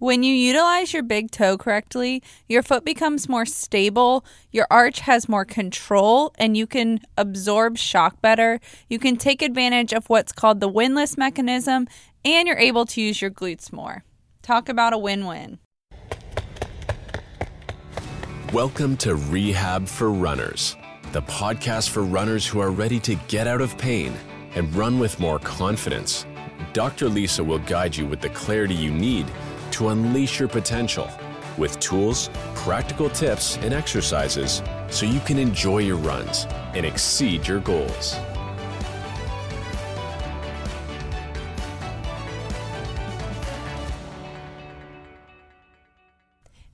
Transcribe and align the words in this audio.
When 0.00 0.22
you 0.22 0.32
utilize 0.32 0.92
your 0.92 1.02
big 1.02 1.32
toe 1.32 1.58
correctly, 1.58 2.22
your 2.48 2.62
foot 2.62 2.84
becomes 2.84 3.28
more 3.28 3.44
stable, 3.44 4.24
your 4.52 4.68
arch 4.70 5.00
has 5.00 5.28
more 5.28 5.44
control, 5.44 6.32
and 6.38 6.56
you 6.56 6.68
can 6.68 7.00
absorb 7.16 7.76
shock 7.76 8.22
better. 8.22 8.60
You 8.88 9.00
can 9.00 9.16
take 9.16 9.42
advantage 9.42 9.92
of 9.92 10.08
what's 10.08 10.30
called 10.30 10.60
the 10.60 10.68
windlass 10.68 11.16
mechanism, 11.18 11.88
and 12.24 12.46
you're 12.46 12.56
able 12.58 12.86
to 12.86 13.00
use 13.00 13.20
your 13.20 13.32
glutes 13.32 13.72
more. 13.72 14.04
Talk 14.40 14.68
about 14.68 14.92
a 14.92 14.98
win 14.98 15.26
win. 15.26 15.58
Welcome 18.52 18.96
to 18.98 19.16
Rehab 19.16 19.88
for 19.88 20.12
Runners, 20.12 20.76
the 21.10 21.22
podcast 21.22 21.88
for 21.88 22.04
runners 22.04 22.46
who 22.46 22.60
are 22.60 22.70
ready 22.70 23.00
to 23.00 23.16
get 23.26 23.48
out 23.48 23.60
of 23.60 23.76
pain 23.76 24.14
and 24.54 24.72
run 24.76 25.00
with 25.00 25.18
more 25.18 25.40
confidence. 25.40 26.24
Dr. 26.72 27.08
Lisa 27.08 27.42
will 27.42 27.58
guide 27.60 27.96
you 27.96 28.06
with 28.06 28.20
the 28.20 28.30
clarity 28.30 28.74
you 28.74 28.92
need 28.92 29.26
to 29.78 29.90
unleash 29.90 30.40
your 30.40 30.48
potential 30.48 31.08
with 31.56 31.78
tools, 31.78 32.30
practical 32.56 33.08
tips, 33.08 33.56
and 33.58 33.72
exercises 33.72 34.60
so 34.90 35.06
you 35.06 35.20
can 35.20 35.38
enjoy 35.38 35.78
your 35.78 35.96
runs 35.96 36.46
and 36.74 36.84
exceed 36.84 37.46
your 37.46 37.60
goals. 37.60 38.16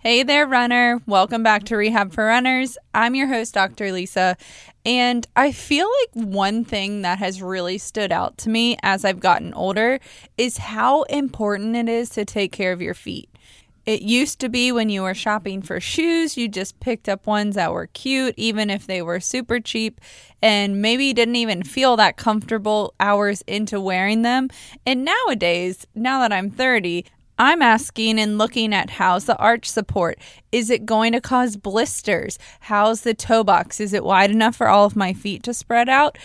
Hey 0.07 0.23
there, 0.23 0.47
runner. 0.47 1.01
Welcome 1.07 1.43
back 1.43 1.65
to 1.65 1.79
Rehab 1.79 2.13
for 2.13 2.27
Runners. 2.27 2.77
I'm 2.93 3.15
your 3.15 3.27
host, 3.27 3.55
Dr. 3.55 3.91
Lisa. 3.91 4.37
And 4.85 5.27
I 5.35 5.51
feel 5.51 5.89
like 6.03 6.27
one 6.27 6.63
thing 6.63 7.01
that 7.01 7.21
has 7.21 7.41
really 7.41 7.79
stood 7.79 8.13
out 8.13 8.37
to 8.39 8.51
me 8.51 8.77
as 8.83 9.07
I've 9.07 9.19
gotten 9.19 9.55
older 9.55 10.01
is 10.37 10.59
how 10.59 11.05
important 11.05 11.75
it 11.75 11.89
is 11.89 12.11
to 12.11 12.27
take 12.27 12.53
care 12.53 12.75
of 12.75 12.83
your 12.83 12.93
feet. 12.93 13.31
It 13.87 14.03
used 14.03 14.41
to 14.41 14.51
be 14.51 14.71
when 14.73 14.91
you 14.91 15.01
were 15.01 15.15
shopping 15.15 15.63
for 15.63 15.81
shoes, 15.81 16.37
you 16.37 16.49
just 16.49 16.81
picked 16.81 17.09
up 17.09 17.27
ones 17.27 17.55
that 17.55 17.73
were 17.73 17.87
cute, 17.87 18.35
even 18.37 18.69
if 18.69 18.87
they 18.87 19.01
were 19.01 19.21
super 19.21 19.59
cheap, 19.59 20.03
and 20.43 20.83
maybe 20.83 21.15
didn't 21.15 21.37
even 21.37 21.63
feel 21.63 21.97
that 21.97 22.19
comfortable 22.19 22.93
hours 23.01 23.41
into 23.47 23.81
wearing 23.81 24.21
them. 24.21 24.51
And 24.85 25.07
nowadays, 25.07 25.87
now 25.95 26.21
that 26.21 26.33
I'm 26.33 26.51
30, 26.51 27.07
I'm 27.39 27.63
asking 27.63 28.21
and 28.21 28.39
looking 28.39 28.73
at 28.73 28.91
how's 28.91 29.25
the 29.25 29.37
arch 29.39 29.69
support? 29.69 30.19
Is 30.53 30.71
it 30.71 30.87
going 30.87 31.13
to 31.13 31.21
cause 31.21 31.57
blisters? 31.57 32.39
How's 32.61 33.01
the 33.01 33.15
toe 33.15 33.43
box? 33.43 33.81
Is 33.81 33.93
it 33.93 34.05
wide 34.05 34.31
enough 34.31 34.55
for 34.57 34.69
all 34.69 34.85
of 34.85 34.95
my 34.95 35.13
feet 35.13 35.43
to 35.45 35.55
spread 35.55 35.89
out? 35.89 36.17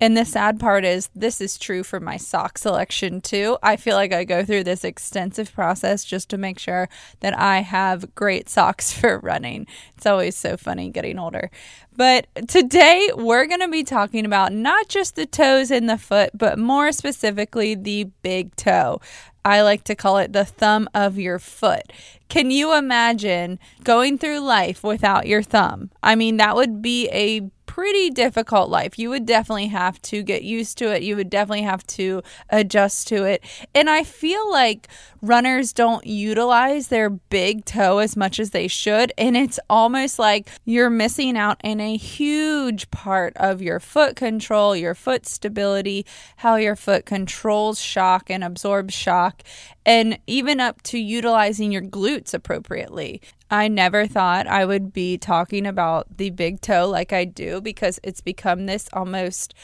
And 0.00 0.16
the 0.16 0.24
sad 0.24 0.60
part 0.60 0.84
is, 0.84 1.10
this 1.14 1.40
is 1.40 1.58
true 1.58 1.82
for 1.82 1.98
my 1.98 2.16
sock 2.16 2.56
selection 2.56 3.20
too. 3.20 3.58
I 3.64 3.76
feel 3.76 3.96
like 3.96 4.12
I 4.12 4.22
go 4.22 4.44
through 4.44 4.62
this 4.64 4.84
extensive 4.84 5.52
process 5.52 6.04
just 6.04 6.28
to 6.28 6.38
make 6.38 6.58
sure 6.58 6.88
that 7.18 7.36
I 7.36 7.62
have 7.62 8.14
great 8.14 8.48
socks 8.48 8.92
for 8.98 9.18
running. 9.18 9.66
It's 9.96 10.06
always 10.06 10.36
so 10.36 10.56
funny 10.56 10.90
getting 10.90 11.18
older. 11.18 11.50
But 11.96 12.28
today 12.46 13.10
we're 13.16 13.46
going 13.46 13.60
to 13.60 13.68
be 13.68 13.82
talking 13.82 14.24
about 14.24 14.52
not 14.52 14.88
just 14.88 15.16
the 15.16 15.26
toes 15.26 15.72
in 15.72 15.86
the 15.86 15.98
foot, 15.98 16.30
but 16.32 16.58
more 16.60 16.92
specifically 16.92 17.74
the 17.74 18.04
big 18.22 18.54
toe. 18.54 19.00
I 19.48 19.62
like 19.62 19.82
to 19.84 19.94
call 19.94 20.18
it 20.18 20.34
the 20.34 20.44
thumb 20.44 20.90
of 20.92 21.18
your 21.18 21.38
foot. 21.38 21.90
Can 22.28 22.50
you 22.50 22.76
imagine 22.76 23.58
going 23.82 24.18
through 24.18 24.40
life 24.40 24.84
without 24.84 25.26
your 25.26 25.42
thumb? 25.42 25.90
I 26.02 26.16
mean, 26.16 26.36
that 26.36 26.54
would 26.54 26.82
be 26.82 27.08
a 27.08 27.50
pretty 27.78 28.10
difficult 28.10 28.68
life. 28.68 28.98
You 28.98 29.08
would 29.10 29.24
definitely 29.24 29.68
have 29.68 30.02
to 30.02 30.24
get 30.24 30.42
used 30.42 30.78
to 30.78 30.92
it. 30.92 31.04
You 31.04 31.14
would 31.14 31.30
definitely 31.30 31.62
have 31.62 31.86
to 31.86 32.24
adjust 32.50 33.06
to 33.06 33.22
it. 33.22 33.44
And 33.72 33.88
I 33.88 34.02
feel 34.02 34.50
like 34.50 34.88
runners 35.22 35.72
don't 35.72 36.04
utilize 36.04 36.88
their 36.88 37.08
big 37.08 37.64
toe 37.64 37.98
as 37.98 38.16
much 38.16 38.40
as 38.40 38.50
they 38.50 38.66
should. 38.66 39.12
And 39.16 39.36
it's 39.36 39.60
almost 39.70 40.18
like 40.18 40.48
you're 40.64 40.90
missing 40.90 41.36
out 41.36 41.60
in 41.62 41.80
a 41.80 41.96
huge 41.96 42.90
part 42.90 43.36
of 43.36 43.62
your 43.62 43.78
foot 43.78 44.16
control, 44.16 44.74
your 44.74 44.96
foot 44.96 45.24
stability, 45.24 46.04
how 46.38 46.56
your 46.56 46.74
foot 46.74 47.06
controls 47.06 47.80
shock 47.80 48.28
and 48.28 48.42
absorbs 48.42 48.92
shock, 48.92 49.44
and 49.86 50.18
even 50.26 50.58
up 50.58 50.82
to 50.82 50.98
utilizing 50.98 51.70
your 51.70 51.82
glutes 51.82 52.34
appropriately. 52.34 53.22
I 53.50 53.68
never 53.68 54.06
thought 54.06 54.46
I 54.46 54.66
would 54.66 54.92
be 54.92 55.16
talking 55.16 55.66
about 55.66 56.18
the 56.18 56.30
big 56.30 56.60
toe 56.60 56.88
like 56.88 57.12
I 57.12 57.24
do 57.24 57.60
because 57.62 57.98
it's 58.02 58.20
become 58.20 58.66
this 58.66 58.88
almost 58.92 59.54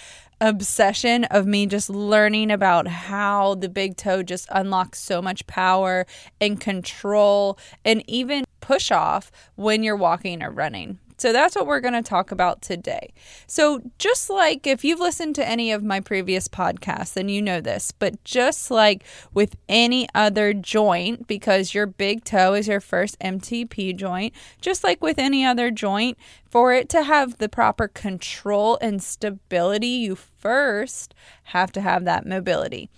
obsession 0.40 1.24
of 1.24 1.46
me 1.46 1.66
just 1.66 1.90
learning 1.90 2.50
about 2.50 2.88
how 2.88 3.54
the 3.54 3.68
big 3.68 3.96
toe 3.96 4.22
just 4.22 4.48
unlocks 4.50 5.00
so 5.00 5.20
much 5.20 5.46
power 5.46 6.06
and 6.40 6.60
control 6.60 7.58
and 7.84 8.02
even 8.08 8.44
push 8.60 8.90
off 8.90 9.30
when 9.54 9.82
you're 9.82 9.96
walking 9.96 10.42
or 10.42 10.50
running. 10.50 10.98
So 11.16 11.32
that's 11.32 11.54
what 11.54 11.66
we're 11.66 11.80
going 11.80 11.94
to 11.94 12.02
talk 12.02 12.30
about 12.30 12.60
today. 12.62 13.12
So, 13.46 13.80
just 13.98 14.28
like 14.28 14.66
if 14.66 14.84
you've 14.84 15.00
listened 15.00 15.34
to 15.36 15.48
any 15.48 15.70
of 15.70 15.82
my 15.82 16.00
previous 16.00 16.48
podcasts, 16.48 17.14
then 17.14 17.28
you 17.28 17.40
know 17.40 17.60
this, 17.60 17.92
but 17.92 18.22
just 18.24 18.70
like 18.70 19.04
with 19.32 19.56
any 19.68 20.08
other 20.14 20.52
joint, 20.52 21.26
because 21.26 21.74
your 21.74 21.86
big 21.86 22.24
toe 22.24 22.54
is 22.54 22.68
your 22.68 22.80
first 22.80 23.18
MTP 23.20 23.96
joint, 23.96 24.34
just 24.60 24.82
like 24.82 25.02
with 25.02 25.18
any 25.18 25.44
other 25.44 25.70
joint, 25.70 26.18
for 26.50 26.72
it 26.72 26.88
to 26.90 27.02
have 27.02 27.38
the 27.38 27.48
proper 27.48 27.88
control 27.88 28.78
and 28.80 29.02
stability, 29.02 29.86
you 29.86 30.14
first 30.14 31.14
have 31.44 31.72
to 31.72 31.80
have 31.80 32.04
that 32.04 32.26
mobility. 32.26 32.90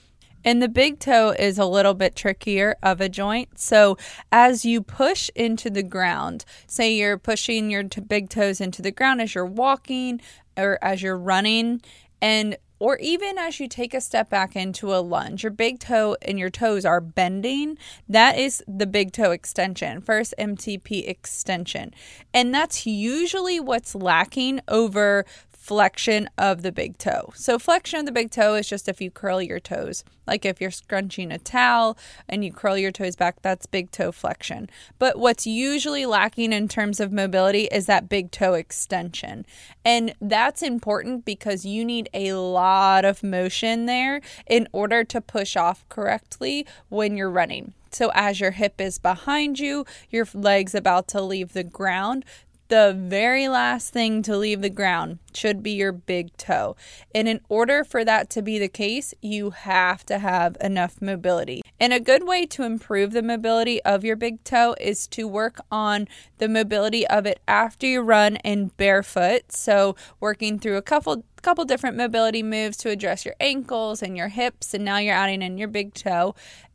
And 0.47 0.63
the 0.63 0.69
big 0.69 1.01
toe 1.01 1.35
is 1.37 1.59
a 1.59 1.67
little 1.67 1.95
bit 1.95 2.15
trickier 2.15 2.77
of 2.81 3.01
a 3.01 3.09
joint. 3.09 3.59
So 3.59 3.99
as 4.31 4.65
you 4.65 4.81
push 4.81 5.29
into 5.35 5.69
the 5.69 5.83
ground, 5.83 6.45
say 6.69 6.95
you're 6.95 7.19
pushing 7.19 7.69
your 7.69 7.83
t- 7.83 8.01
big 8.01 8.31
toes 8.31 8.61
into 8.61 8.81
the 8.81 8.93
ground 8.93 9.21
as 9.21 9.35
you're 9.35 9.45
walking 9.45 10.21
or 10.57 10.79
as 10.81 11.03
you're 11.03 11.19
running, 11.19 11.83
and 12.23 12.57
or 12.79 12.99
even 12.99 13.39
as 13.39 13.59
you 13.59 13.69
take 13.69 13.95
a 13.95 14.01
step 14.01 14.29
back 14.29 14.55
into 14.55 14.95
a 14.95 15.01
lunge, 15.01 15.43
your 15.43 15.51
big 15.51 15.79
toe 15.79 16.17
and 16.23 16.39
your 16.39 16.51
toes 16.51 16.85
are 16.85 17.01
bending. 17.01 17.79
That 18.09 18.39
is 18.39 18.63
the 18.69 18.87
big 18.87 19.13
toe 19.13 19.31
extension, 19.31 20.01
first 20.03 20.35
MTP 20.39 21.09
extension. 21.09 21.95
And 22.35 22.55
that's 22.55 22.87
usually 22.87 23.61
what's 23.61 23.95
lacking 23.95 24.61
over 24.69 25.25
flexion 25.67 26.31
of 26.39 26.63
the 26.63 26.71
big 26.71 26.97
toe. 26.97 27.33
So, 27.35 27.59
flexion 27.59 28.01
of 28.01 28.07
the 28.07 28.13
big 28.13 28.31
toe 28.31 28.55
is 28.55 28.69
just 28.69 28.89
if 28.89 29.01
you 29.01 29.11
curl 29.11 29.43
your 29.43 29.59
toes. 29.59 30.05
Like 30.25 30.45
if 30.45 30.61
you're 30.61 30.71
scrunching 30.71 31.33
a 31.33 31.39
towel 31.39 31.99
and 32.29 32.45
you 32.45 32.53
curl 32.53 32.79
your 32.79 32.93
toes 32.93 33.17
back, 33.17 33.43
that's 33.43 33.67
big 33.67 33.91
toe 33.91 34.13
flexion. 34.13 34.71
But 35.01 35.19
what's 35.19 35.47
usually 35.47 36.07
lacking 36.07 36.53
in 36.53 36.69
terms 36.69 37.01
of 37.01 37.13
mobility 37.13 37.65
is 37.65 37.87
that 37.87 38.09
big 38.09 38.31
toe 38.31 38.55
extension. 38.55 39.45
And 39.85 40.15
that's 40.21 40.63
important 40.63 41.25
because 41.25 41.65
you 41.65 41.85
need 41.85 42.09
a 42.15 42.35
lot 42.35 43.05
of 43.05 43.25
motion 43.25 43.87
there 43.87 44.21
in 44.47 44.69
order 44.73 45.03
to 45.03 45.21
push 45.21 45.57
off 45.57 45.89
correctly 45.89 46.65
when 46.89 47.17
you're 47.17 47.31
running. 47.31 47.73
So, 47.91 48.11
as 48.15 48.41
your 48.41 48.51
hip 48.51 48.79
is 48.79 48.99
behind 48.99 49.59
you, 49.59 49.87
your 50.11 50.27
leg's 50.35 50.75
about 50.75 51.09
to 51.09 51.23
leave 51.23 51.55
the 51.55 51.65
ground, 51.65 52.27
the 52.69 52.95
very 52.97 53.49
last 53.49 53.93
thing 53.93 54.23
to 54.23 54.37
leave 54.37 54.61
the 54.61 54.71
ground 54.71 55.19
should 55.33 55.63
be 55.63 55.73
your 55.73 55.93
big 55.93 56.37
toe. 56.37 56.77
And 57.15 57.29
in 57.29 57.41
order 57.49 57.85
for 57.85 58.05
that 58.05 58.31
to 58.31 58.43
be 58.43 58.59
the 58.59 58.69
case, 58.69 59.15
you 59.21 59.51
have 59.51 60.05
to 60.07 60.19
have 60.19 60.57
enough 60.61 61.01
mobility. 61.01 61.63
And 61.79 61.93
a 61.93 62.01
good 62.01 62.27
way 62.27 62.47
to 62.47 62.63
improve 62.63 63.13
the 63.13 63.23
mobility 63.23 63.83
of 63.83 64.05
your 64.05 64.17
big 64.17 64.43
toe 64.45 64.75
is 64.81 65.07
to 65.09 65.29
work 65.29 65.61
on 65.71 66.09
the 66.39 66.49
mobility 66.49 67.07
of 67.07 67.27
it 67.27 67.41
after 67.47 67.87
you 67.87 68.01
run 68.01 68.37
in 68.37 68.69
barefoot. 68.77 69.53
So, 69.53 69.95
working 70.21 70.59
through 70.59 70.77
a 70.77 70.83
couple 70.83 71.25
couple 71.43 71.65
different 71.65 71.97
mobility 71.97 72.43
moves 72.43 72.77
to 72.77 72.91
address 72.91 73.25
your 73.25 73.37
ankles 73.39 74.03
and 74.03 74.17
your 74.17 74.27
hips 74.27 74.75
and 74.75 74.85
now 74.85 74.99
you're 74.99 75.15
adding 75.15 75.43
in 75.43 75.59
your 75.59 75.69
big 75.69 75.95
toe 75.95 76.35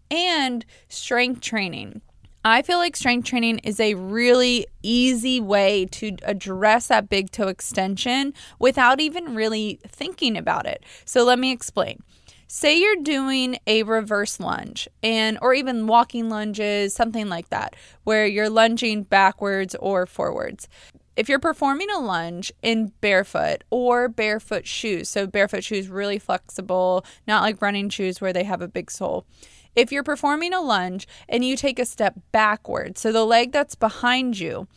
and 0.10 0.66
strength 0.88 1.42
training. 1.42 2.02
I 2.44 2.64
feel 2.64 2.80
like 2.80 2.96
strength 2.96 3.28
training 3.28 3.60
is 3.60 3.80
a 3.80 3.94
really 3.94 4.66
easy 4.82 5.40
way 5.40 5.86
to 5.92 6.16
address 6.24 6.88
that 6.88 7.08
big 7.08 7.30
toe 7.30 7.50
extension 7.50 8.34
without 8.58 9.00
even 9.00 9.36
really 9.36 9.80
thinking 9.88 10.36
about 10.36 10.66
it. 10.66 10.84
So 11.06 11.24
let 11.24 11.38
me 11.38 11.52
explain. 11.52 12.02
Say 12.48 12.80
you're 12.80 13.04
doing 13.04 13.60
a 13.68 13.84
reverse 13.84 14.40
lunge 14.40 14.88
and 15.04 15.38
or 15.40 15.54
even 15.54 15.86
walking 15.86 16.30
lunges, 16.30 16.96
something 16.96 17.30
like 17.30 17.50
that, 17.50 17.76
where 18.06 18.26
you're 18.26 18.50
lunging 18.50 19.04
backwards 19.04 19.76
or 19.76 20.08
forwards. 20.08 20.68
If 21.16 21.30
you're 21.30 21.40
performing 21.40 21.92
a 21.92 22.00
lunge 22.00 22.52
in 22.64 22.92
barefoot 23.02 23.64
or 23.70 24.10
barefoot 24.10 24.66
shoes, 24.66 25.10
so 25.10 25.28
barefoot 25.28 25.64
shoes 25.64 25.90
really 25.90 26.18
flexible, 26.18 27.06
not 27.28 27.44
like 27.44 27.62
running 27.62 27.90
shoes 27.90 28.20
where 28.20 28.34
they 28.34 28.46
have 28.46 28.62
a 28.62 28.68
big 28.68 28.90
sole 28.90 29.28
if 29.76 29.92
you're 29.92 30.04
performing 30.04 30.54
a 30.54 30.62
lunge 30.62 31.08
and 31.30 31.46
you 31.46 31.56
take 31.56 31.80
a 31.80 31.86
step 31.86 32.16
backward, 32.32 32.98
so 32.98 33.12
the 33.12 33.26
leg 33.26 33.52
that's 33.52 33.76
behind 33.76 34.40
you, 34.40 34.68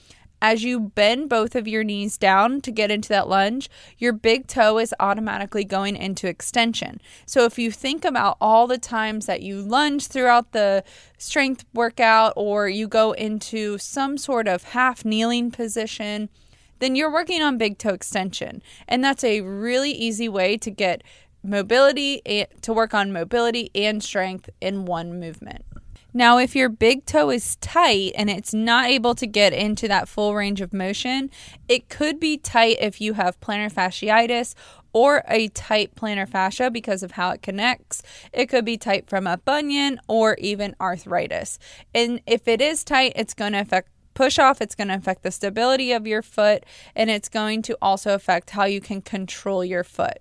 as 0.44 0.62
you 0.62 0.78
bend 0.78 1.28
both 1.30 1.54
of 1.54 1.66
your 1.66 1.82
knees 1.82 2.18
down 2.18 2.60
to 2.60 2.70
get 2.70 2.90
into 2.90 3.08
that 3.08 3.28
lunge, 3.28 3.70
your 3.96 4.12
big 4.12 4.46
toe 4.46 4.78
is 4.78 4.94
automatically 5.00 5.64
going 5.64 5.96
into 5.96 6.28
extension. 6.28 7.00
So 7.24 7.44
if 7.44 7.58
you 7.58 7.70
think 7.70 8.04
about 8.04 8.36
all 8.42 8.66
the 8.66 8.76
times 8.76 9.24
that 9.24 9.40
you 9.40 9.62
lunge 9.62 10.06
throughout 10.06 10.52
the 10.52 10.84
strength 11.16 11.64
workout 11.72 12.34
or 12.36 12.68
you 12.68 12.86
go 12.88 13.12
into 13.12 13.78
some 13.78 14.18
sort 14.18 14.46
of 14.46 14.64
half 14.64 15.02
kneeling 15.02 15.50
position, 15.50 16.28
then 16.78 16.94
you're 16.94 17.10
working 17.10 17.40
on 17.40 17.56
big 17.56 17.78
toe 17.78 17.94
extension. 17.94 18.60
And 18.86 19.02
that's 19.02 19.24
a 19.24 19.40
really 19.40 19.92
easy 19.92 20.28
way 20.28 20.58
to 20.58 20.70
get 20.70 21.02
mobility 21.44 22.46
to 22.62 22.72
work 22.72 22.94
on 22.94 23.12
mobility 23.12 23.70
and 23.74 24.02
strength 24.02 24.50
in 24.60 24.86
one 24.86 25.20
movement. 25.20 25.64
Now, 26.16 26.38
if 26.38 26.54
your 26.54 26.68
big 26.68 27.06
toe 27.06 27.30
is 27.30 27.56
tight 27.56 28.12
and 28.16 28.30
it's 28.30 28.54
not 28.54 28.86
able 28.86 29.16
to 29.16 29.26
get 29.26 29.52
into 29.52 29.88
that 29.88 30.08
full 30.08 30.34
range 30.34 30.60
of 30.60 30.72
motion, 30.72 31.28
it 31.68 31.88
could 31.88 32.20
be 32.20 32.36
tight 32.36 32.76
if 32.80 33.00
you 33.00 33.14
have 33.14 33.40
plantar 33.40 33.72
fasciitis 33.72 34.54
or 34.92 35.24
a 35.26 35.48
tight 35.48 35.96
plantar 35.96 36.28
fascia 36.28 36.70
because 36.70 37.02
of 37.02 37.12
how 37.12 37.30
it 37.32 37.42
connects. 37.42 38.00
It 38.32 38.46
could 38.46 38.64
be 38.64 38.76
tight 38.76 39.10
from 39.10 39.26
a 39.26 39.38
bunion 39.38 39.98
or 40.06 40.36
even 40.36 40.76
arthritis. 40.80 41.58
And 41.92 42.20
if 42.28 42.46
it 42.46 42.60
is 42.60 42.84
tight, 42.84 43.14
it's 43.16 43.34
going 43.34 43.52
to 43.52 43.60
affect 43.60 43.90
push 44.14 44.38
off, 44.38 44.60
it's 44.60 44.76
going 44.76 44.86
to 44.86 44.94
affect 44.94 45.24
the 45.24 45.32
stability 45.32 45.90
of 45.90 46.06
your 46.06 46.22
foot, 46.22 46.64
and 46.94 47.10
it's 47.10 47.28
going 47.28 47.60
to 47.62 47.76
also 47.82 48.14
affect 48.14 48.50
how 48.50 48.64
you 48.64 48.80
can 48.80 49.02
control 49.02 49.64
your 49.64 49.82
foot 49.82 50.18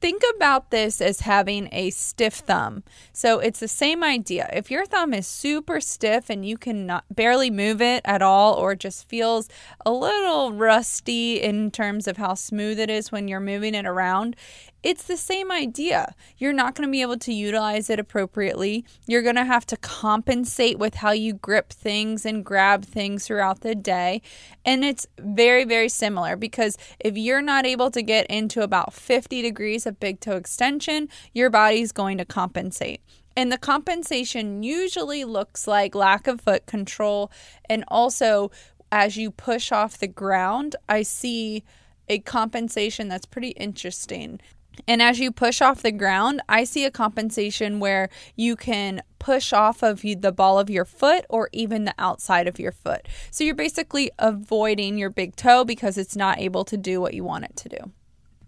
think 0.00 0.22
about 0.36 0.70
this 0.70 1.00
as 1.00 1.20
having 1.20 1.68
a 1.72 1.90
stiff 1.90 2.34
thumb. 2.34 2.82
So 3.12 3.38
it's 3.38 3.60
the 3.60 3.68
same 3.68 4.04
idea. 4.04 4.48
If 4.52 4.70
your 4.70 4.86
thumb 4.86 5.12
is 5.12 5.26
super 5.26 5.80
stiff 5.80 6.30
and 6.30 6.46
you 6.46 6.56
can 6.56 7.00
barely 7.10 7.50
move 7.50 7.82
it 7.82 8.02
at 8.04 8.22
all, 8.22 8.54
or 8.54 8.74
just 8.74 9.08
feels 9.08 9.48
a 9.84 9.92
little 9.92 10.52
rusty 10.52 11.40
in 11.40 11.70
terms 11.70 12.06
of 12.06 12.16
how 12.16 12.34
smooth 12.34 12.78
it 12.78 12.90
is 12.90 13.10
when 13.12 13.28
you're 13.28 13.40
moving 13.40 13.74
it 13.74 13.86
around, 13.86 14.36
it's 14.82 15.04
the 15.04 15.16
same 15.16 15.50
idea. 15.50 16.14
You're 16.36 16.52
not 16.52 16.74
going 16.74 16.86
to 16.86 16.92
be 16.92 17.02
able 17.02 17.18
to 17.18 17.32
utilize 17.32 17.90
it 17.90 17.98
appropriately. 17.98 18.84
You're 19.06 19.22
going 19.22 19.36
to 19.36 19.44
have 19.44 19.66
to 19.66 19.76
compensate 19.76 20.78
with 20.78 20.94
how 20.94 21.10
you 21.10 21.34
grip 21.34 21.72
things 21.72 22.24
and 22.24 22.44
grab 22.44 22.84
things 22.84 23.26
throughout 23.26 23.60
the 23.60 23.74
day. 23.74 24.22
And 24.64 24.84
it's 24.84 25.06
very, 25.18 25.64
very 25.64 25.88
similar 25.88 26.36
because 26.36 26.78
if 27.00 27.16
you're 27.16 27.42
not 27.42 27.66
able 27.66 27.90
to 27.90 28.02
get 28.02 28.26
into 28.26 28.62
about 28.62 28.92
50 28.92 29.42
degrees 29.42 29.86
of 29.86 29.98
big 29.98 30.20
toe 30.20 30.36
extension, 30.36 31.08
your 31.32 31.50
body's 31.50 31.92
going 31.92 32.18
to 32.18 32.24
compensate. 32.24 33.00
And 33.36 33.52
the 33.52 33.58
compensation 33.58 34.62
usually 34.62 35.24
looks 35.24 35.66
like 35.66 35.94
lack 35.94 36.26
of 36.26 36.40
foot 36.40 36.66
control. 36.66 37.30
And 37.68 37.84
also, 37.88 38.50
as 38.90 39.16
you 39.16 39.30
push 39.30 39.70
off 39.70 39.98
the 39.98 40.08
ground, 40.08 40.76
I 40.88 41.02
see 41.02 41.62
a 42.08 42.18
compensation 42.20 43.08
that's 43.08 43.26
pretty 43.26 43.50
interesting. 43.50 44.40
And 44.86 45.02
as 45.02 45.18
you 45.18 45.30
push 45.32 45.60
off 45.60 45.82
the 45.82 45.92
ground, 45.92 46.40
I 46.48 46.64
see 46.64 46.84
a 46.84 46.90
compensation 46.90 47.80
where 47.80 48.08
you 48.36 48.56
can 48.56 49.02
push 49.18 49.52
off 49.52 49.82
of 49.82 50.02
the 50.02 50.32
ball 50.32 50.58
of 50.58 50.70
your 50.70 50.84
foot 50.84 51.24
or 51.28 51.48
even 51.52 51.84
the 51.84 51.94
outside 51.98 52.46
of 52.46 52.58
your 52.58 52.72
foot. 52.72 53.06
So 53.30 53.44
you're 53.44 53.54
basically 53.54 54.10
avoiding 54.18 54.96
your 54.96 55.10
big 55.10 55.36
toe 55.36 55.64
because 55.64 55.98
it's 55.98 56.16
not 56.16 56.38
able 56.38 56.64
to 56.64 56.76
do 56.76 57.00
what 57.00 57.14
you 57.14 57.24
want 57.24 57.44
it 57.44 57.56
to 57.56 57.68
do. 57.68 57.92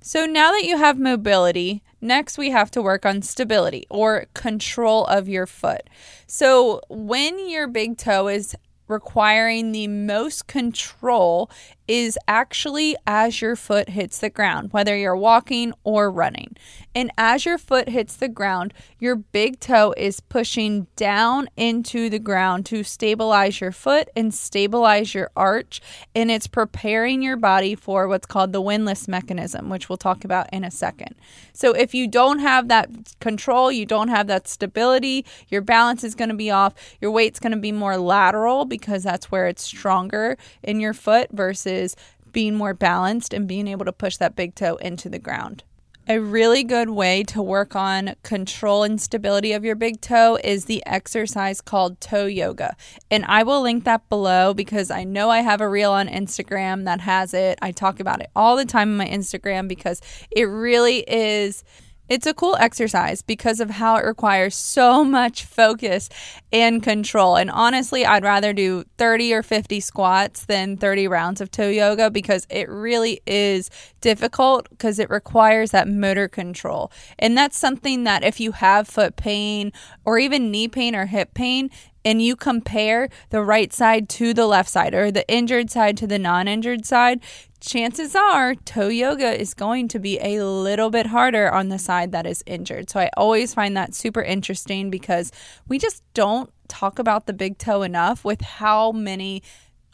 So 0.03 0.25
now 0.25 0.53
that 0.53 0.65
you 0.65 0.79
have 0.79 0.99
mobility, 0.99 1.82
next 2.00 2.38
we 2.38 2.50
have 2.50 2.71
to 2.71 2.81
work 2.81 3.05
on 3.05 3.21
stability 3.21 3.87
or 3.91 4.26
control 4.33 5.05
of 5.06 5.29
your 5.29 5.47
foot. 5.47 5.91
So 6.26 6.81
when 6.88 7.50
your 7.50 7.69
big 7.69 7.99
toe 7.99 8.29
is 8.29 8.56
requiring 8.88 9.73
the 9.73 9.88
most 9.88 10.47
control 10.47 11.50
is 11.90 12.16
actually 12.28 12.94
as 13.04 13.42
your 13.42 13.56
foot 13.56 13.88
hits 13.88 14.20
the 14.20 14.31
ground, 14.31 14.72
whether 14.72 14.96
you're 14.96 15.16
walking 15.16 15.72
or 15.82 16.08
running. 16.08 16.56
And 16.94 17.10
as 17.19 17.44
your 17.44 17.58
foot 17.58 17.88
hits 17.88 18.14
the 18.14 18.28
ground, 18.28 18.72
your 19.00 19.16
big 19.16 19.58
toe 19.58 19.92
is 19.96 20.20
pushing 20.20 20.87
down 20.94 21.48
into 21.56 22.08
the 22.08 22.20
ground 22.20 22.64
to 22.66 22.84
stabilize 22.84 23.60
your 23.60 23.72
foot 23.72 24.08
and 24.14 24.32
stabilize 24.32 25.14
your 25.14 25.32
arch. 25.37 25.81
And 26.14 26.31
it's 26.31 26.46
preparing 26.46 27.22
your 27.22 27.37
body 27.37 27.75
for 27.75 28.06
what's 28.06 28.26
called 28.26 28.52
the 28.52 28.60
windlass 28.60 29.08
mechanism, 29.08 29.69
which 29.69 29.88
we'll 29.88 29.96
talk 29.96 30.25
about 30.25 30.48
in 30.52 30.62
a 30.62 30.70
second. 30.70 31.16
So 31.52 31.72
if 31.72 31.92
you 31.92 32.06
don't 32.06 32.38
have 32.38 32.69
that 32.69 32.88
control, 33.20 33.72
you 33.72 33.84
don't 33.84 34.08
have 34.08 34.28
that 34.28 34.46
stability, 34.46 35.26
your 35.48 35.60
balance 35.60 36.04
is 36.04 36.14
going 36.14 36.31
to 36.31 36.37
be 36.37 36.52
off, 36.52 36.75
your 37.00 37.10
weight's 37.10 37.40
going 37.40 37.52
to 37.52 37.58
be 37.58 37.72
more 37.72 37.96
lateral 37.96 38.64
because 38.64 39.02
that's 39.02 39.31
where 39.32 39.48
it's 39.48 39.62
stronger 39.62 40.38
in 40.62 40.78
your 40.78 40.94
foot 40.94 41.28
versus 41.32 41.80
is 41.81 41.97
being 42.32 42.55
more 42.55 42.75
balanced 42.75 43.35
and 43.35 43.49
being 43.49 43.67
able 43.67 43.85
to 43.85 43.93
push 43.93 44.17
that 44.19 44.37
big 44.37 44.55
toe 44.55 44.77
into 44.77 45.09
the 45.09 45.19
ground. 45.19 45.65
A 46.09 46.19
really 46.19 46.65
good 46.65 46.91
way 46.91 47.23
to 47.25 47.41
work 47.41 47.77
on 47.77 48.17
control 48.25 48.82
and 48.82 49.00
stability 49.00 49.53
of 49.53 49.65
your 49.65 49.77
big 49.77 50.00
toe 50.00 50.38
is 50.43 50.65
the 50.65 50.85
exercise 50.85 51.61
called 51.61 52.00
toe 52.00 52.27
yoga. 52.27 52.75
And 53.11 53.25
I 53.27 53.44
will 53.44 53.62
link 53.62 53.85
that 53.85 54.09
below 54.09 54.53
because 54.53 54.91
I 54.91 55.05
know 55.05 55.31
I 55.31 55.41
have 55.41 55.61
a 55.61 55.69
reel 55.69 55.93
on 55.93 56.09
Instagram 56.09 56.85
that 56.85 57.00
has 57.03 57.32
it. 57.32 57.59
I 57.62 57.71
talk 57.71 58.00
about 58.00 58.21
it 58.21 58.31
all 58.35 58.56
the 58.56 58.65
time 58.65 58.91
on 58.91 58.97
my 58.97 59.06
Instagram 59.06 59.69
because 59.69 60.00
it 60.33 60.44
really 60.44 61.05
is 61.06 61.62
it's 62.11 62.27
a 62.27 62.35
cool 62.35 62.57
exercise 62.59 63.23
because 63.23 63.61
of 63.61 63.71
how 63.71 63.95
it 63.97 64.05
requires 64.05 64.57
so 64.57 65.05
much 65.05 65.45
focus 65.45 66.09
and 66.53 66.83
control. 66.83 67.37
And 67.37 67.49
honestly, 67.51 68.05
I'd 68.05 68.25
rather 68.25 68.53
do 68.53 68.85
30 68.99 69.33
or 69.33 69.43
50 69.45 69.79
squats 69.79 70.45
than 70.45 70.77
30 70.77 71.07
rounds 71.07 71.41
of 71.41 71.53
toe 71.53 71.69
yoga 71.69 72.11
because 72.11 72.49
it 72.51 72.69
really 72.69 73.21
is 73.29 73.71
difficult 74.01 74.69
because 74.71 74.99
it 74.99 75.09
requires 75.09 75.71
that 75.71 75.87
motor 75.87 76.27
control. 76.27 76.91
And 77.17 77.39
that's 77.39 77.57
something 77.57 78.03
that 78.05 78.25
if 78.25 78.41
you 78.41 78.53
have 78.53 78.89
foot 78.89 79.15
pain 79.15 79.73
or 80.05 80.19
even 80.19 80.51
knee 80.51 80.67
pain 80.67 80.97
or 80.97 81.07
hip 81.07 81.33
pain, 81.33 81.71
and 82.05 82.23
you 82.23 82.35
compare 82.35 83.09
the 83.29 83.43
right 83.43 83.73
side 83.73 84.09
to 84.09 84.33
the 84.33 84.47
left 84.47 84.71
side 84.71 84.95
or 84.95 85.11
the 85.11 85.29
injured 85.31 85.71
side 85.71 85.97
to 85.99 86.07
the 86.07 86.19
non 86.19 86.49
injured 86.49 86.87
side, 86.87 87.21
chances 87.61 88.17
are 88.17 88.55
toe 88.55 88.89
yoga 88.89 89.39
is 89.39 89.55
going 89.55 89.89
to 89.89 89.99
be 89.99 90.19
a 90.21 90.43
little 90.43 90.91
bit 90.91 91.07
harder 91.07 91.53
on 91.53 91.69
the 91.69 91.79
side 91.79 92.12
that 92.12 92.27
is 92.27 92.43
injured. 92.47 92.91
So 92.91 93.01
I 93.01 93.11
always 93.17 93.55
find 93.55 93.77
that 93.77 93.95
super 93.95 94.23
interesting 94.23 94.91
because 94.91 95.31
we 95.69 95.79
just 95.79 96.03
don't 96.15 96.51
talk 96.69 96.99
about 96.99 97.27
the 97.27 97.33
big 97.33 97.59
toe 97.59 97.83
enough 97.83 98.25
with 98.25 98.41
how 98.41 98.93
many 98.93 99.43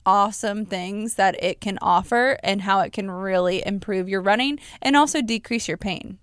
awesome 0.04 0.64
things 0.64 1.14
that 1.16 1.42
it 1.42 1.60
can 1.60 1.78
offer 1.82 2.38
and 2.42 2.62
how 2.62 2.80
it 2.80 2.92
can 2.92 3.10
really 3.10 3.66
improve 3.66 4.08
your 4.08 4.22
running 4.22 4.58
and 4.80 4.96
also 4.96 5.20
decrease 5.20 5.66
your 5.66 5.76
pain. 5.76 6.18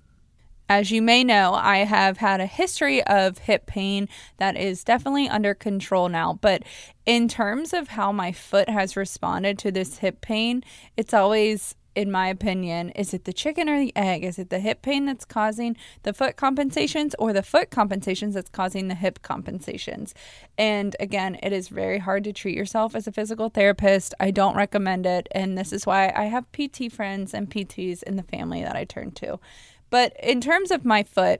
As 0.73 0.89
you 0.89 1.03
may 1.03 1.23
know, 1.23 1.53
I 1.53 1.85
have 1.85 2.17
had 2.17 2.41
a 2.41 2.47
history 2.47 3.03
of 3.03 3.37
hip 3.37 3.67
pain 3.67 4.09
that 4.37 4.57
is 4.57 4.83
definitely 4.83 5.29
under 5.29 5.53
control 5.53 6.09
now. 6.09 6.39
But 6.41 6.63
in 7.05 7.27
terms 7.27 7.73
of 7.73 7.89
how 7.89 8.11
my 8.11 8.31
foot 8.31 8.67
has 8.67 8.97
responded 8.97 9.59
to 9.59 9.71
this 9.71 9.99
hip 9.99 10.19
pain, 10.21 10.63
it's 10.97 11.13
always 11.13 11.75
in 11.95 12.11
my 12.11 12.27
opinion, 12.27 12.89
is 12.91 13.13
it 13.13 13.25
the 13.25 13.33
chicken 13.33 13.69
or 13.69 13.77
the 13.77 13.95
egg? 13.95 14.23
Is 14.23 14.39
it 14.39 14.49
the 14.49 14.59
hip 14.59 14.81
pain 14.81 15.05
that's 15.05 15.25
causing 15.25 15.77
the 16.01 16.11
foot 16.11 16.37
compensations 16.37 17.13
or 17.19 17.33
the 17.33 17.43
foot 17.43 17.69
compensations 17.69 18.33
that's 18.33 18.49
causing 18.49 18.87
the 18.87 18.95
hip 18.95 19.21
compensations? 19.21 20.15
And 20.57 20.95
again, 20.99 21.37
it 21.43 21.53
is 21.53 21.67
very 21.67 21.99
hard 21.99 22.23
to 22.23 22.33
treat 22.33 22.57
yourself 22.57 22.95
as 22.95 23.05
a 23.05 23.11
physical 23.11 23.49
therapist. 23.49 24.15
I 24.19 24.31
don't 24.31 24.55
recommend 24.55 25.05
it. 25.05 25.27
And 25.33 25.55
this 25.55 25.71
is 25.71 25.85
why 25.85 26.11
I 26.15 26.23
have 26.23 26.51
PT 26.51 26.91
friends 26.91 27.31
and 27.31 27.47
PTs 27.47 28.01
in 28.01 28.15
the 28.15 28.23
family 28.23 28.63
that 28.63 28.75
I 28.75 28.85
turn 28.85 29.11
to. 29.11 29.39
But 29.93 30.15
in 30.23 30.41
terms 30.41 30.71
of 30.71 30.85
my 30.85 31.03
foot, 31.03 31.39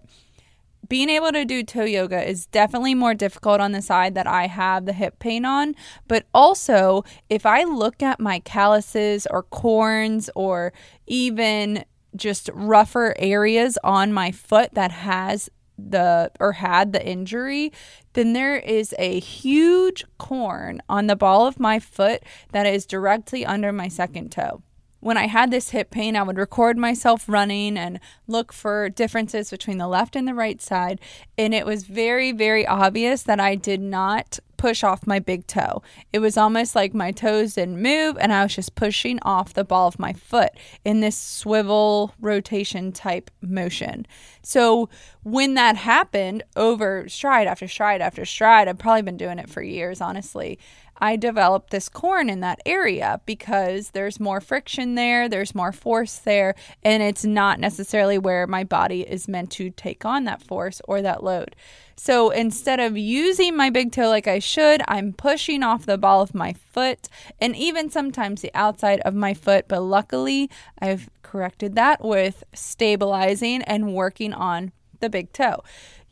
being 0.88 1.10
able 1.10 1.32
to 1.32 1.44
do 1.44 1.64
toe 1.64 1.86
yoga 1.86 2.24
is 2.24 2.46
definitely 2.46 2.94
more 2.94 3.16
difficult 3.16 3.60
on 3.60 3.72
the 3.72 3.82
side 3.82 4.14
that 4.14 4.28
I 4.28 4.46
have 4.46 4.86
the 4.86 4.94
hip 4.94 5.18
pain 5.18 5.44
on. 5.44 5.74
But 6.08 6.28
also, 6.36 7.04
if 7.32 7.48
I 7.48 7.64
look 7.64 8.04
at 8.04 8.20
my 8.20 8.38
calluses 8.38 9.26
or 9.32 9.42
corns 9.42 10.30
or 10.36 10.72
even 11.08 11.84
just 12.16 12.48
rougher 12.54 13.16
areas 13.18 13.80
on 13.84 14.14
my 14.14 14.32
foot 14.32 14.76
that 14.76 14.92
has 14.92 15.50
the 15.76 16.30
or 16.40 16.52
had 16.52 16.94
the 16.94 17.04
injury, 17.04 17.72
then 18.14 18.34
there 18.34 18.58
is 18.58 18.94
a 19.00 19.20
huge 19.20 20.06
corn 20.20 20.80
on 20.88 21.08
the 21.08 21.16
ball 21.16 21.48
of 21.48 21.60
my 21.60 21.80
foot 21.80 22.22
that 22.52 22.68
is 22.68 22.86
directly 22.86 23.44
under 23.44 23.74
my 23.74 23.88
second 23.88 24.32
toe 24.32 24.62
when 25.04 25.18
I 25.18 25.28
had 25.28 25.52
this 25.52 25.72
hip 25.72 25.92
pain, 25.92 26.16
I 26.16 26.24
would 26.24 26.38
record 26.38 26.78
myself 26.78 27.28
running 27.28 27.78
and 27.78 28.00
look 28.26 28.54
for 28.54 28.90
differences 28.90 29.50
between 29.50 29.78
the 29.78 29.88
left 29.88 30.16
and 30.16 30.26
the 30.28 30.34
right 30.34 30.62
side. 30.62 31.02
And 31.38 31.54
it 31.54 31.66
was 31.66 31.84
very, 31.84 32.32
very 32.32 32.66
obvious 32.66 33.24
that 33.24 33.40
I 33.40 33.56
did 33.56 33.82
not 33.82 34.40
push 34.64 34.82
off 34.82 35.06
my 35.06 35.20
big 35.20 35.46
toe. 35.46 35.82
It 36.14 36.20
was 36.20 36.38
almost 36.38 36.74
like 36.74 36.94
my 36.94 37.12
toes 37.12 37.56
didn't 37.56 37.82
move 37.82 38.16
and 38.18 38.32
I 38.32 38.44
was 38.44 38.56
just 38.56 38.76
pushing 38.76 39.20
off 39.24 39.54
the 39.54 39.66
ball 39.66 39.90
of 39.90 40.00
my 40.00 40.14
foot 40.14 40.52
in 40.86 41.02
this 41.02 41.18
swivel 41.18 42.14
rotation 42.22 42.94
type 42.94 43.30
motion. 43.42 44.08
So 44.42 44.88
when 45.24 45.56
that 45.56 45.76
happened 45.76 46.44
over 46.56 47.10
stride 47.10 47.46
after 47.46 47.68
stride 47.68 48.00
after 48.00 48.24
stride, 48.24 48.70
I've 48.70 48.78
probably 48.78 49.02
been 49.02 49.18
doing 49.18 49.38
it 49.38 49.50
for 49.50 49.62
years, 49.62 50.00
honestly. 50.00 50.60
I 50.98 51.18
developed 51.18 51.72
this 51.72 51.90
corn 51.90 52.30
in 52.30 52.40
that 52.40 52.62
area 52.66 53.20
because 53.26 53.90
there's 53.90 54.22
more 54.22 54.40
friction 54.40 54.96
there, 54.96 55.28
there's 55.28 55.54
more 55.54 55.74
force 55.74 56.18
there, 56.20 56.56
and 56.84 57.04
it's 57.04 57.26
not 57.26 57.60
necessarily 57.60 58.18
where 58.18 58.48
my 58.48 58.64
body 58.64 59.02
is 59.02 59.28
meant 59.28 59.52
to 59.52 59.72
take 59.72 60.06
on 60.06 60.24
that 60.24 60.42
force 60.42 60.80
or 60.88 61.02
that 61.02 61.22
load. 61.22 61.58
So 61.96 62.30
instead 62.32 62.80
of 62.80 62.98
using 62.98 63.56
my 63.56 63.70
big 63.70 63.92
toe 63.92 64.10
like 64.10 64.28
I 64.28 64.40
should, 64.40 64.82
I'm 64.88 65.14
pushing 65.14 65.64
off 65.64 65.86
the 65.86 65.98
ball 65.98 66.22
of 66.22 66.34
my 66.34 66.54
foot 66.54 67.08
and 67.40 67.56
even 67.56 67.90
sometimes 67.90 68.42
the 68.42 68.52
outside 68.54 69.00
of 69.02 69.14
my 69.14 69.34
foot. 69.34 69.68
But 69.68 69.82
luckily, 69.82 70.50
I've 70.80 71.10
corrected 71.22 71.76
that 71.76 72.04
with 72.04 72.44
stabilizing 72.54 73.62
and 73.64 73.94
working 73.94 74.34
on 74.34 74.72
the 75.00 75.10
big 75.10 75.32
toe. 75.34 75.64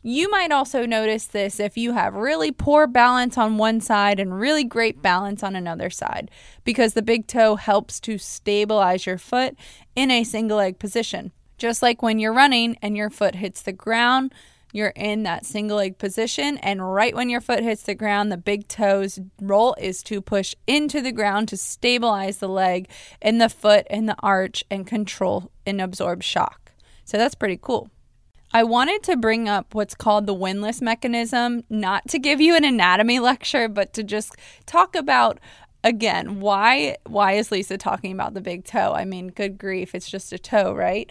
You 0.04 0.28
might 0.30 0.50
also 0.50 0.84
notice 0.84 1.26
this 1.26 1.60
if 1.60 1.76
you 1.76 1.92
have 1.92 2.14
really 2.14 2.50
poor 2.50 2.88
balance 2.88 3.38
on 3.38 3.56
one 3.56 3.80
side 3.80 4.18
and 4.18 4.36
really 4.36 4.64
great 4.64 5.00
balance 5.00 5.44
on 5.44 5.54
another 5.54 5.90
side, 5.90 6.28
because 6.64 6.94
the 6.94 7.02
big 7.02 7.28
toe 7.28 7.54
helps 7.54 8.00
to 8.00 8.18
stabilize 8.18 9.06
your 9.06 9.18
foot 9.18 9.56
in 9.94 10.10
a 10.10 10.24
single 10.24 10.56
leg 10.58 10.80
position. 10.80 11.30
Just 11.56 11.82
like 11.82 12.02
when 12.02 12.18
you're 12.18 12.32
running 12.32 12.76
and 12.82 12.96
your 12.96 13.10
foot 13.10 13.36
hits 13.36 13.62
the 13.62 13.72
ground, 13.72 14.34
you're 14.72 14.94
in 14.96 15.22
that 15.22 15.46
single 15.46 15.76
leg 15.76 15.98
position, 15.98 16.58
and 16.58 16.92
right 16.94 17.14
when 17.14 17.28
your 17.28 17.40
foot 17.40 17.62
hits 17.62 17.82
the 17.82 17.94
ground, 17.94 18.32
the 18.32 18.36
big 18.36 18.66
toe's 18.68 19.20
role 19.40 19.76
is 19.78 20.02
to 20.04 20.20
push 20.20 20.54
into 20.66 21.00
the 21.00 21.12
ground 21.12 21.48
to 21.48 21.56
stabilize 21.56 22.38
the 22.38 22.48
leg 22.48 22.88
and 23.20 23.40
the 23.40 23.48
foot 23.48 23.86
and 23.90 24.08
the 24.08 24.16
arch 24.20 24.64
and 24.70 24.86
control 24.86 25.50
and 25.66 25.80
absorb 25.80 26.22
shock. 26.22 26.72
So 27.04 27.18
that's 27.18 27.34
pretty 27.34 27.58
cool. 27.60 27.90
I 28.54 28.64
wanted 28.64 29.02
to 29.04 29.16
bring 29.16 29.48
up 29.48 29.74
what's 29.74 29.94
called 29.94 30.26
the 30.26 30.34
windlass 30.34 30.82
mechanism, 30.82 31.64
not 31.70 32.08
to 32.08 32.18
give 32.18 32.40
you 32.40 32.54
an 32.54 32.64
anatomy 32.64 33.18
lecture, 33.18 33.68
but 33.68 33.94
to 33.94 34.02
just 34.02 34.34
talk 34.66 34.94
about 34.94 35.38
again 35.84 36.38
why 36.38 36.96
why 37.06 37.32
is 37.32 37.50
Lisa 37.50 37.76
talking 37.76 38.12
about 38.12 38.34
the 38.34 38.40
big 38.40 38.64
toe? 38.64 38.92
I 38.92 39.04
mean, 39.04 39.28
good 39.28 39.58
grief, 39.58 39.94
it's 39.94 40.10
just 40.10 40.32
a 40.32 40.38
toe, 40.38 40.74
right? 40.74 41.10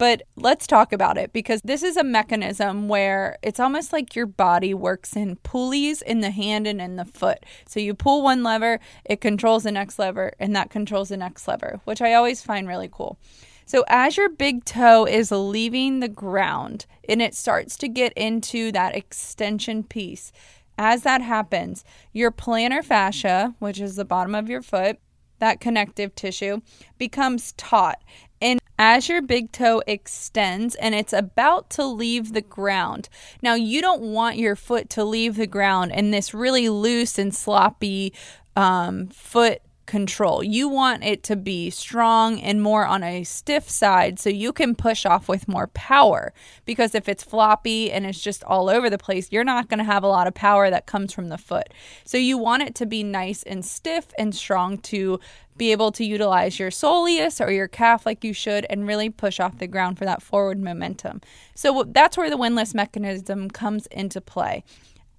But 0.00 0.22
let's 0.34 0.66
talk 0.66 0.94
about 0.94 1.18
it 1.18 1.30
because 1.34 1.60
this 1.62 1.82
is 1.82 1.98
a 1.98 2.02
mechanism 2.02 2.88
where 2.88 3.36
it's 3.42 3.60
almost 3.60 3.92
like 3.92 4.16
your 4.16 4.24
body 4.24 4.72
works 4.72 5.14
in 5.14 5.36
pulleys 5.36 6.00
in 6.00 6.20
the 6.20 6.30
hand 6.30 6.66
and 6.66 6.80
in 6.80 6.96
the 6.96 7.04
foot. 7.04 7.44
So 7.68 7.80
you 7.80 7.92
pull 7.92 8.22
one 8.22 8.42
lever, 8.42 8.80
it 9.04 9.20
controls 9.20 9.64
the 9.64 9.72
next 9.72 9.98
lever, 9.98 10.32
and 10.38 10.56
that 10.56 10.70
controls 10.70 11.10
the 11.10 11.18
next 11.18 11.46
lever, 11.46 11.82
which 11.84 12.00
I 12.00 12.14
always 12.14 12.40
find 12.40 12.66
really 12.66 12.88
cool. 12.90 13.18
So, 13.66 13.84
as 13.88 14.16
your 14.16 14.30
big 14.30 14.64
toe 14.64 15.04
is 15.04 15.30
leaving 15.30 16.00
the 16.00 16.08
ground 16.08 16.86
and 17.06 17.20
it 17.20 17.34
starts 17.34 17.76
to 17.76 17.86
get 17.86 18.14
into 18.14 18.72
that 18.72 18.96
extension 18.96 19.84
piece, 19.84 20.32
as 20.78 21.02
that 21.02 21.20
happens, 21.20 21.84
your 22.14 22.32
plantar 22.32 22.82
fascia, 22.82 23.54
which 23.58 23.78
is 23.78 23.96
the 23.96 24.06
bottom 24.06 24.34
of 24.34 24.48
your 24.48 24.62
foot, 24.62 24.98
that 25.40 25.60
connective 25.60 26.14
tissue, 26.14 26.60
becomes 26.96 27.52
taut. 27.56 28.02
And 28.40 28.60
as 28.78 29.08
your 29.08 29.20
big 29.20 29.52
toe 29.52 29.82
extends 29.86 30.74
and 30.74 30.94
it's 30.94 31.12
about 31.12 31.68
to 31.70 31.84
leave 31.84 32.32
the 32.32 32.40
ground, 32.40 33.08
now 33.42 33.54
you 33.54 33.80
don't 33.82 34.00
want 34.00 34.38
your 34.38 34.56
foot 34.56 34.88
to 34.90 35.04
leave 35.04 35.36
the 35.36 35.46
ground 35.46 35.92
in 35.92 36.10
this 36.10 36.32
really 36.32 36.68
loose 36.68 37.18
and 37.18 37.34
sloppy 37.34 38.14
um, 38.56 39.08
foot 39.08 39.60
control. 39.90 40.44
You 40.44 40.68
want 40.68 41.02
it 41.02 41.24
to 41.24 41.34
be 41.34 41.68
strong 41.68 42.40
and 42.40 42.62
more 42.62 42.86
on 42.86 43.02
a 43.02 43.24
stiff 43.24 43.68
side 43.68 44.20
so 44.20 44.30
you 44.30 44.52
can 44.52 44.76
push 44.76 45.04
off 45.04 45.28
with 45.28 45.48
more 45.48 45.66
power. 45.66 46.32
Because 46.64 46.94
if 46.94 47.08
it's 47.08 47.24
floppy 47.24 47.90
and 47.90 48.06
it's 48.06 48.22
just 48.22 48.44
all 48.44 48.70
over 48.70 48.88
the 48.88 48.98
place, 48.98 49.32
you're 49.32 49.42
not 49.42 49.68
going 49.68 49.78
to 49.78 49.84
have 49.84 50.04
a 50.04 50.08
lot 50.08 50.28
of 50.28 50.34
power 50.34 50.70
that 50.70 50.86
comes 50.86 51.12
from 51.12 51.28
the 51.28 51.36
foot. 51.36 51.74
So 52.04 52.16
you 52.16 52.38
want 52.38 52.62
it 52.62 52.76
to 52.76 52.86
be 52.86 53.02
nice 53.02 53.42
and 53.42 53.64
stiff 53.64 54.06
and 54.16 54.32
strong 54.32 54.78
to 54.78 55.18
be 55.56 55.72
able 55.72 55.90
to 55.90 56.04
utilize 56.04 56.60
your 56.60 56.70
soleus 56.70 57.44
or 57.44 57.50
your 57.50 57.66
calf 57.66 58.06
like 58.06 58.22
you 58.22 58.32
should 58.32 58.64
and 58.70 58.86
really 58.86 59.10
push 59.10 59.40
off 59.40 59.58
the 59.58 59.66
ground 59.66 59.98
for 59.98 60.04
that 60.04 60.22
forward 60.22 60.60
momentum. 60.60 61.20
So 61.56 61.84
that's 61.88 62.16
where 62.16 62.30
the 62.30 62.36
windlass 62.36 62.74
mechanism 62.74 63.50
comes 63.50 63.86
into 63.86 64.20
play. 64.20 64.62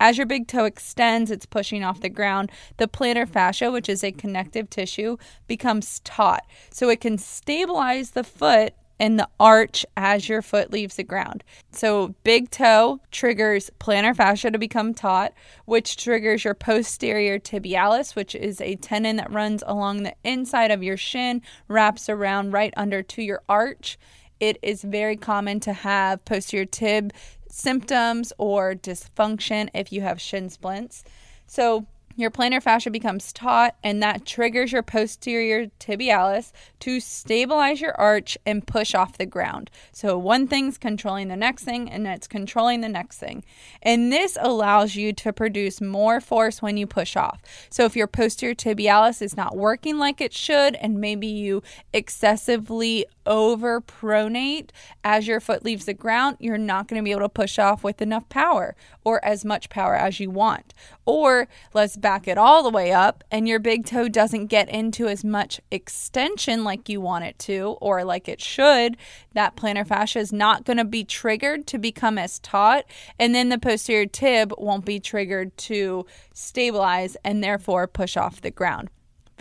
As 0.01 0.17
your 0.17 0.25
big 0.25 0.48
toe 0.48 0.65
extends, 0.65 1.29
it's 1.29 1.46
pushing 1.46 1.84
off 1.84 2.01
the 2.01 2.10
ground. 2.10 2.51
The 2.77 2.88
plantar 2.88 3.29
fascia, 3.29 3.70
which 3.70 3.88
is 3.88 4.03
a 4.03 4.12
connective 4.12 4.67
tissue, 4.67 5.17
becomes 5.46 6.00
taut. 6.00 6.41
So 6.72 6.89
it 6.89 7.01
can 7.01 7.20
stabilize 7.20 8.12
the 8.12 8.24
foot 8.24 8.74
and 9.00 9.20
the 9.20 9.29
arch 9.39 9.86
as 9.96 10.27
your 10.27 10.41
foot 10.41 10.72
leaves 10.72 10.96
the 10.96 11.03
ground. 11.03 11.43
So, 11.72 12.15
big 12.24 12.50
toe 12.50 13.00
triggers 13.12 13.70
plantar 13.79 14.15
fascia 14.15 14.50
to 14.50 14.58
become 14.58 14.96
taut, 14.96 15.34
which 15.65 15.98
triggers 15.98 16.46
your 16.46 16.55
posterior 16.55 17.38
tibialis, 17.38 18.15
which 18.15 18.34
is 18.34 18.60
a 18.60 18.77
tendon 18.77 19.17
that 19.17 19.31
runs 19.31 19.63
along 19.67 20.01
the 20.01 20.15
inside 20.24 20.72
of 20.72 20.81
your 20.81 20.98
shin, 20.98 21.43
wraps 21.67 22.10
around 22.10 22.53
right 22.53 22.74
under 22.75 23.03
to 23.03 23.22
your 23.22 23.43
arch. 23.48 24.00
It 24.39 24.58
is 24.63 24.81
very 24.81 25.17
common 25.17 25.60
to 25.60 25.74
have 25.74 26.25
posterior 26.25 26.65
tib 26.65 27.13
symptoms 27.51 28.34
or 28.38 28.74
dysfunction 28.74 29.70
if 29.74 29.91
you 29.91 30.01
have 30.01 30.20
shin 30.20 30.50
splints. 30.50 31.03
So, 31.48 31.86
your 32.15 32.32
plantar 32.32 32.62
fascia 32.62 32.89
becomes 32.89 33.32
taut, 33.34 33.75
and 33.84 34.01
that 34.01 34.25
triggers 34.25 34.72
your 34.72 34.84
posterior 34.84 35.68
tibialis 35.80 36.51
to 36.80 37.00
stabilize 37.00 37.82
your 37.82 37.94
arch 38.00 38.38
and 38.46 38.65
push 38.65 38.94
off 38.94 39.18
the 39.18 39.25
ground. 39.25 39.70
So, 39.91 40.18
one 40.18 40.48
thing's 40.48 40.77
controlling 40.77 41.27
the 41.27 41.36
next 41.36 41.63
thing, 41.63 41.89
and 41.89 42.08
it's 42.08 42.27
controlling 42.27 42.82
the 42.82 42.89
next 42.89 43.18
thing. 43.18 43.44
And 43.82 44.12
this 44.12 44.38
allows 44.39 44.96
you 44.96 45.13
to 45.13 45.34
produce 45.34 45.82
more 45.82 46.22
force 46.22 46.62
when 46.62 46.77
you 46.77 46.88
push 46.88 47.15
off. 47.15 47.41
So, 47.70 47.86
if 47.86 47.96
your 47.96 48.08
posterior 48.08 48.56
tibialis 48.56 49.22
is 49.22 49.38
not 49.38 49.56
working 49.56 49.98
like 49.98 50.22
it 50.22 50.34
should, 50.34 50.75
and 50.75 51.00
maybe 51.00 51.27
you 51.27 51.63
excessively 51.94 53.06
over 53.25 53.82
pronate 53.82 54.70
as 55.03 55.27
your 55.27 55.39
foot 55.39 55.63
leaves 55.63 55.86
the 55.86 55.94
ground, 55.94 56.38
you're 56.39 56.58
not 56.58 56.88
going 56.88 57.00
to 57.00 57.03
be 57.03 57.12
able 57.12 57.22
to 57.22 57.30
push 57.30 57.60
off 57.60 57.84
with 57.84 58.01
enough 58.01 58.27
power 58.30 58.75
or 59.03 59.24
as 59.24 59.46
much 59.46 59.70
power 59.70 59.96
as 59.96 60.20
you 60.20 60.30
want. 60.30 60.74
Or 61.06 61.48
let's 61.74 61.96
back 62.01 62.27
it 62.27 62.38
all 62.38 62.63
the 62.63 62.70
way 62.70 62.91
up 62.91 63.24
and 63.31 63.48
your 63.48 63.60
big 63.60 63.86
toe 63.86 64.08
doesn't 64.08 64.48
get 64.48 64.70
into 64.70 65.08
as 65.08 65.24
much 65.24 65.62
extension 65.70 66.63
like 66.63 66.89
you 66.89 67.00
want 67.00 67.25
it 67.25 67.38
to 67.39 67.77
or 67.79 68.03
like 68.03 68.27
it 68.27 68.41
should. 68.41 68.98
That 69.34 69.55
plantar 69.55 69.88
fascia 69.88 70.20
is 70.20 70.34
not 70.34 70.65
going 70.65 70.77
to 70.77 70.86
be 70.86 71.03
triggered 71.03 71.67
to 71.67 71.77
become 71.77 72.17
as 72.17 72.39
taut, 72.39 72.86
and 73.17 73.34
then 73.34 73.50
the 73.50 73.58
posterior 73.58 74.05
tib 74.05 74.53
won't 74.58 74.86
be 74.86 75.00
triggered 75.00 75.55
to 75.58 76.05
stabilize 76.34 77.15
and 77.24 77.43
therefore 77.43 77.88
push 77.88 78.17
off 78.17 78.41
the 78.41 78.51
ground 78.51 78.89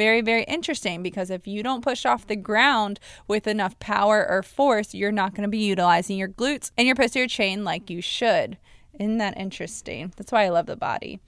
very, 0.00 0.22
very 0.22 0.44
interesting 0.44 1.02
because 1.02 1.28
if 1.28 1.46
you 1.46 1.62
don't 1.62 1.84
push 1.84 2.06
off 2.06 2.26
the 2.26 2.34
ground 2.34 2.98
with 3.28 3.46
enough 3.46 3.78
power 3.80 4.26
or 4.26 4.42
force, 4.42 4.94
you're 4.94 5.12
not 5.12 5.34
going 5.34 5.42
to 5.42 5.48
be 5.50 5.58
utilizing 5.58 6.16
your 6.16 6.30
glutes 6.30 6.70
and 6.78 6.86
your 6.86 6.96
posterior 6.96 7.28
chain 7.28 7.64
like 7.64 7.90
you 7.90 8.00
should. 8.00 8.56
Isn't 8.98 9.18
that 9.18 9.36
interesting? 9.36 10.14
That's 10.16 10.32
why 10.32 10.44
I 10.44 10.48
love 10.48 10.64
the 10.64 10.74
body. 10.74 11.20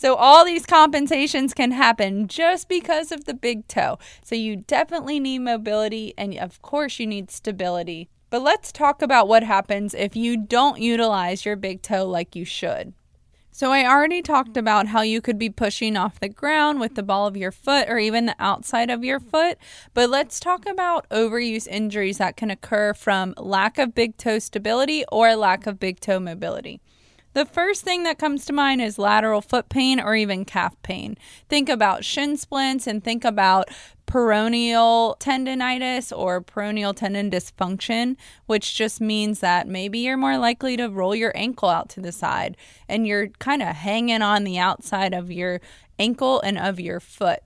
So, 0.00 0.14
all 0.14 0.46
these 0.46 0.64
compensations 0.64 1.52
can 1.52 1.72
happen 1.72 2.26
just 2.26 2.70
because 2.70 3.12
of 3.12 3.26
the 3.26 3.34
big 3.34 3.68
toe. 3.68 3.98
So, 4.24 4.34
you 4.34 4.56
definitely 4.56 5.20
need 5.20 5.40
mobility 5.40 6.14
and, 6.16 6.38
of 6.38 6.62
course, 6.62 6.98
you 6.98 7.06
need 7.06 7.30
stability. 7.30 8.08
But 8.30 8.40
let's 8.40 8.72
talk 8.72 9.02
about 9.02 9.28
what 9.28 9.42
happens 9.42 9.92
if 9.92 10.16
you 10.16 10.38
don't 10.38 10.80
utilize 10.80 11.44
your 11.44 11.54
big 11.54 11.82
toe 11.82 12.06
like 12.06 12.34
you 12.34 12.46
should. 12.46 12.94
So, 13.50 13.72
I 13.72 13.84
already 13.84 14.22
talked 14.22 14.56
about 14.56 14.86
how 14.86 15.02
you 15.02 15.20
could 15.20 15.38
be 15.38 15.50
pushing 15.50 15.98
off 15.98 16.18
the 16.18 16.30
ground 16.30 16.80
with 16.80 16.94
the 16.94 17.02
ball 17.02 17.26
of 17.26 17.36
your 17.36 17.52
foot 17.52 17.86
or 17.90 17.98
even 17.98 18.24
the 18.24 18.36
outside 18.38 18.88
of 18.88 19.04
your 19.04 19.20
foot. 19.20 19.58
But 19.92 20.08
let's 20.08 20.40
talk 20.40 20.64
about 20.64 21.10
overuse 21.10 21.68
injuries 21.68 22.16
that 22.16 22.38
can 22.38 22.50
occur 22.50 22.94
from 22.94 23.34
lack 23.36 23.76
of 23.76 23.94
big 23.94 24.16
toe 24.16 24.38
stability 24.38 25.04
or 25.12 25.36
lack 25.36 25.66
of 25.66 25.78
big 25.78 26.00
toe 26.00 26.20
mobility. 26.20 26.80
The 27.32 27.46
first 27.46 27.82
thing 27.82 28.02
that 28.02 28.18
comes 28.18 28.44
to 28.46 28.52
mind 28.52 28.82
is 28.82 28.98
lateral 28.98 29.40
foot 29.40 29.68
pain 29.68 30.00
or 30.00 30.16
even 30.16 30.44
calf 30.44 30.74
pain. 30.82 31.16
Think 31.48 31.68
about 31.68 32.04
shin 32.04 32.36
splints 32.36 32.86
and 32.88 33.04
think 33.04 33.24
about 33.24 33.68
peroneal 34.06 35.16
tendonitis 35.20 36.16
or 36.16 36.42
peroneal 36.42 36.94
tendon 36.96 37.30
dysfunction, 37.30 38.16
which 38.46 38.74
just 38.74 39.00
means 39.00 39.38
that 39.38 39.68
maybe 39.68 40.00
you're 40.00 40.16
more 40.16 40.38
likely 40.38 40.76
to 40.76 40.88
roll 40.88 41.14
your 41.14 41.32
ankle 41.36 41.68
out 41.68 41.88
to 41.90 42.00
the 42.00 42.10
side 42.10 42.56
and 42.88 43.06
you're 43.06 43.28
kind 43.38 43.62
of 43.62 43.68
hanging 43.68 44.22
on 44.22 44.42
the 44.42 44.58
outside 44.58 45.14
of 45.14 45.30
your 45.30 45.60
ankle 46.00 46.40
and 46.40 46.58
of 46.58 46.80
your 46.80 46.98
foot. 46.98 47.40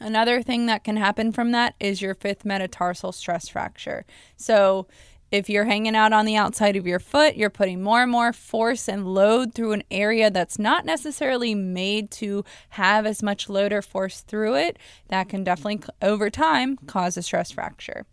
Another 0.00 0.42
thing 0.42 0.66
that 0.66 0.82
can 0.82 0.96
happen 0.96 1.30
from 1.30 1.52
that 1.52 1.74
is 1.78 2.02
your 2.02 2.14
fifth 2.14 2.44
metatarsal 2.44 3.12
stress 3.12 3.48
fracture. 3.48 4.04
So, 4.36 4.86
If 5.34 5.48
you're 5.48 5.64
hanging 5.64 5.96
out 5.96 6.12
on 6.12 6.26
the 6.26 6.36
outside 6.36 6.76
of 6.76 6.86
your 6.86 7.00
foot, 7.00 7.34
you're 7.34 7.50
putting 7.50 7.82
more 7.82 8.02
and 8.02 8.12
more 8.12 8.32
force 8.32 8.88
and 8.88 9.04
load 9.04 9.52
through 9.52 9.72
an 9.72 9.82
area 9.90 10.30
that's 10.30 10.60
not 10.60 10.84
necessarily 10.84 11.56
made 11.56 12.12
to 12.12 12.44
have 12.68 13.04
as 13.04 13.20
much 13.20 13.48
load 13.48 13.72
or 13.72 13.82
force 13.82 14.20
through 14.20 14.54
it. 14.54 14.78
That 15.08 15.28
can 15.28 15.42
definitely, 15.42 15.82
over 16.00 16.30
time, 16.30 16.76
cause 16.86 17.16
a 17.16 17.22
stress 17.22 17.50
fracture. 17.50 18.06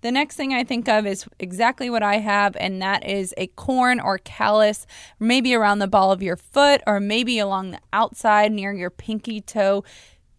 The 0.00 0.10
next 0.10 0.34
thing 0.34 0.52
I 0.52 0.64
think 0.64 0.88
of 0.88 1.06
is 1.06 1.26
exactly 1.38 1.88
what 1.88 2.02
I 2.02 2.16
have, 2.16 2.56
and 2.56 2.82
that 2.82 3.08
is 3.08 3.32
a 3.36 3.46
corn 3.46 4.00
or 4.00 4.18
callus, 4.18 4.88
maybe 5.20 5.54
around 5.54 5.78
the 5.78 5.86
ball 5.86 6.10
of 6.10 6.20
your 6.20 6.36
foot 6.36 6.82
or 6.84 6.98
maybe 6.98 7.38
along 7.38 7.70
the 7.70 7.80
outside 7.92 8.50
near 8.50 8.72
your 8.72 8.90
pinky 8.90 9.40
toe 9.40 9.84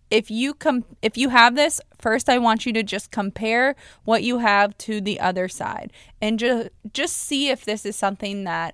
if 0.10 0.32
you 0.32 0.54
come 0.54 0.86
if 1.02 1.18
you 1.18 1.30
have 1.30 1.56
this 1.56 1.82
first 1.98 2.30
i 2.30 2.38
want 2.38 2.66
you 2.66 2.74
to 2.74 2.84
just 2.84 3.12
compare 3.12 3.76
what 4.06 4.24
you 4.24 4.40
have 4.40 4.78
to 4.78 5.02
the 5.02 5.20
other 5.20 5.48
side 5.48 5.92
and 6.22 6.40
just 6.40 6.70
just 6.94 7.18
see 7.18 7.50
if 7.50 7.66
this 7.66 7.86
is 7.86 7.96
something 7.96 8.44
that 8.44 8.74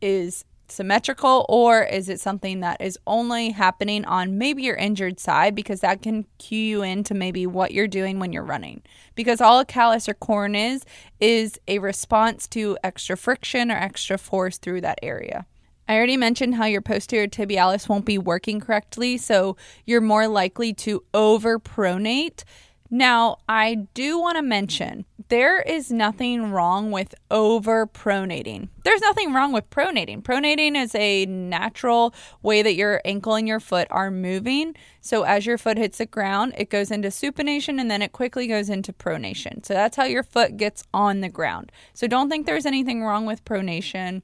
is 0.00 0.44
symmetrical 0.68 1.44
or 1.48 1.82
is 1.82 2.08
it 2.08 2.20
something 2.20 2.60
that 2.60 2.80
is 2.80 2.98
only 3.06 3.50
happening 3.50 4.04
on 4.04 4.38
maybe 4.38 4.62
your 4.62 4.76
injured 4.76 5.20
side 5.20 5.54
because 5.54 5.80
that 5.80 6.02
can 6.02 6.24
cue 6.38 6.58
you 6.58 6.82
into 6.82 7.14
maybe 7.14 7.46
what 7.46 7.72
you're 7.72 7.86
doing 7.86 8.18
when 8.18 8.32
you're 8.32 8.42
running. 8.42 8.82
Because 9.14 9.40
all 9.40 9.60
a 9.60 9.64
callus 9.64 10.08
or 10.08 10.14
corn 10.14 10.54
is 10.54 10.84
is 11.20 11.60
a 11.68 11.78
response 11.78 12.46
to 12.48 12.76
extra 12.82 13.16
friction 13.16 13.70
or 13.70 13.76
extra 13.76 14.18
force 14.18 14.58
through 14.58 14.80
that 14.80 14.98
area 15.02 15.46
I 15.88 15.96
already 15.96 16.16
mentioned 16.16 16.54
how 16.54 16.64
your 16.64 16.80
posterior 16.80 17.28
tibialis 17.28 17.88
won't 17.88 18.06
be 18.06 18.18
working 18.18 18.60
correctly, 18.60 19.18
so 19.18 19.56
you're 19.84 20.00
more 20.00 20.28
likely 20.28 20.72
to 20.74 21.04
overpronate. 21.12 22.44
Now, 22.90 23.38
I 23.48 23.86
do 23.94 24.20
want 24.20 24.36
to 24.36 24.42
mention 24.42 25.04
there 25.28 25.60
is 25.60 25.90
nothing 25.90 26.52
wrong 26.52 26.90
with 26.90 27.14
overpronating. 27.30 28.68
There's 28.84 29.00
nothing 29.00 29.32
wrong 29.32 29.52
with 29.52 29.68
pronating. 29.68 30.22
Pronating 30.22 30.76
is 30.76 30.94
a 30.94 31.26
natural 31.26 32.14
way 32.42 32.62
that 32.62 32.76
your 32.76 33.00
ankle 33.04 33.34
and 33.34 33.48
your 33.48 33.58
foot 33.58 33.88
are 33.90 34.10
moving. 34.10 34.76
So 35.00 35.24
as 35.24 35.44
your 35.44 35.58
foot 35.58 35.76
hits 35.76 35.98
the 35.98 36.06
ground, 36.06 36.54
it 36.56 36.70
goes 36.70 36.90
into 36.90 37.08
supination 37.08 37.80
and 37.80 37.90
then 37.90 38.00
it 38.02 38.12
quickly 38.12 38.46
goes 38.46 38.68
into 38.68 38.92
pronation. 38.92 39.66
So 39.66 39.74
that's 39.74 39.96
how 39.96 40.04
your 40.04 40.22
foot 40.22 40.56
gets 40.56 40.84
on 40.94 41.20
the 41.20 41.28
ground. 41.28 41.72
So 41.94 42.06
don't 42.06 42.28
think 42.28 42.46
there's 42.46 42.66
anything 42.66 43.02
wrong 43.02 43.26
with 43.26 43.44
pronation. 43.44 44.22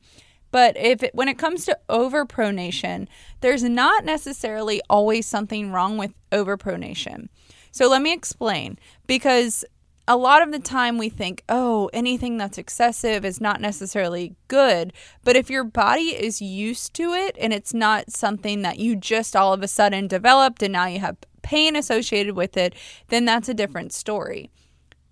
But 0.50 0.76
if 0.76 1.02
it, 1.02 1.14
when 1.14 1.28
it 1.28 1.38
comes 1.38 1.64
to 1.66 1.78
overpronation, 1.88 3.06
there's 3.40 3.62
not 3.62 4.04
necessarily 4.04 4.80
always 4.90 5.26
something 5.26 5.70
wrong 5.70 5.96
with 5.96 6.12
overpronation. 6.32 7.28
So 7.72 7.88
let 7.88 8.02
me 8.02 8.12
explain 8.12 8.78
because 9.06 9.64
a 10.08 10.16
lot 10.16 10.42
of 10.42 10.50
the 10.50 10.58
time 10.58 10.98
we 10.98 11.08
think, 11.08 11.44
oh, 11.48 11.88
anything 11.92 12.36
that's 12.36 12.58
excessive 12.58 13.24
is 13.24 13.40
not 13.40 13.60
necessarily 13.60 14.34
good. 14.48 14.92
But 15.22 15.36
if 15.36 15.48
your 15.48 15.62
body 15.62 16.16
is 16.20 16.42
used 16.42 16.94
to 16.94 17.12
it 17.12 17.36
and 17.38 17.52
it's 17.52 17.72
not 17.72 18.10
something 18.10 18.62
that 18.62 18.80
you 18.80 18.96
just 18.96 19.36
all 19.36 19.52
of 19.52 19.62
a 19.62 19.68
sudden 19.68 20.08
developed 20.08 20.64
and 20.64 20.72
now 20.72 20.86
you 20.86 20.98
have 20.98 21.16
pain 21.42 21.76
associated 21.76 22.34
with 22.34 22.56
it, 22.56 22.74
then 23.08 23.24
that's 23.24 23.48
a 23.48 23.54
different 23.54 23.92
story 23.92 24.50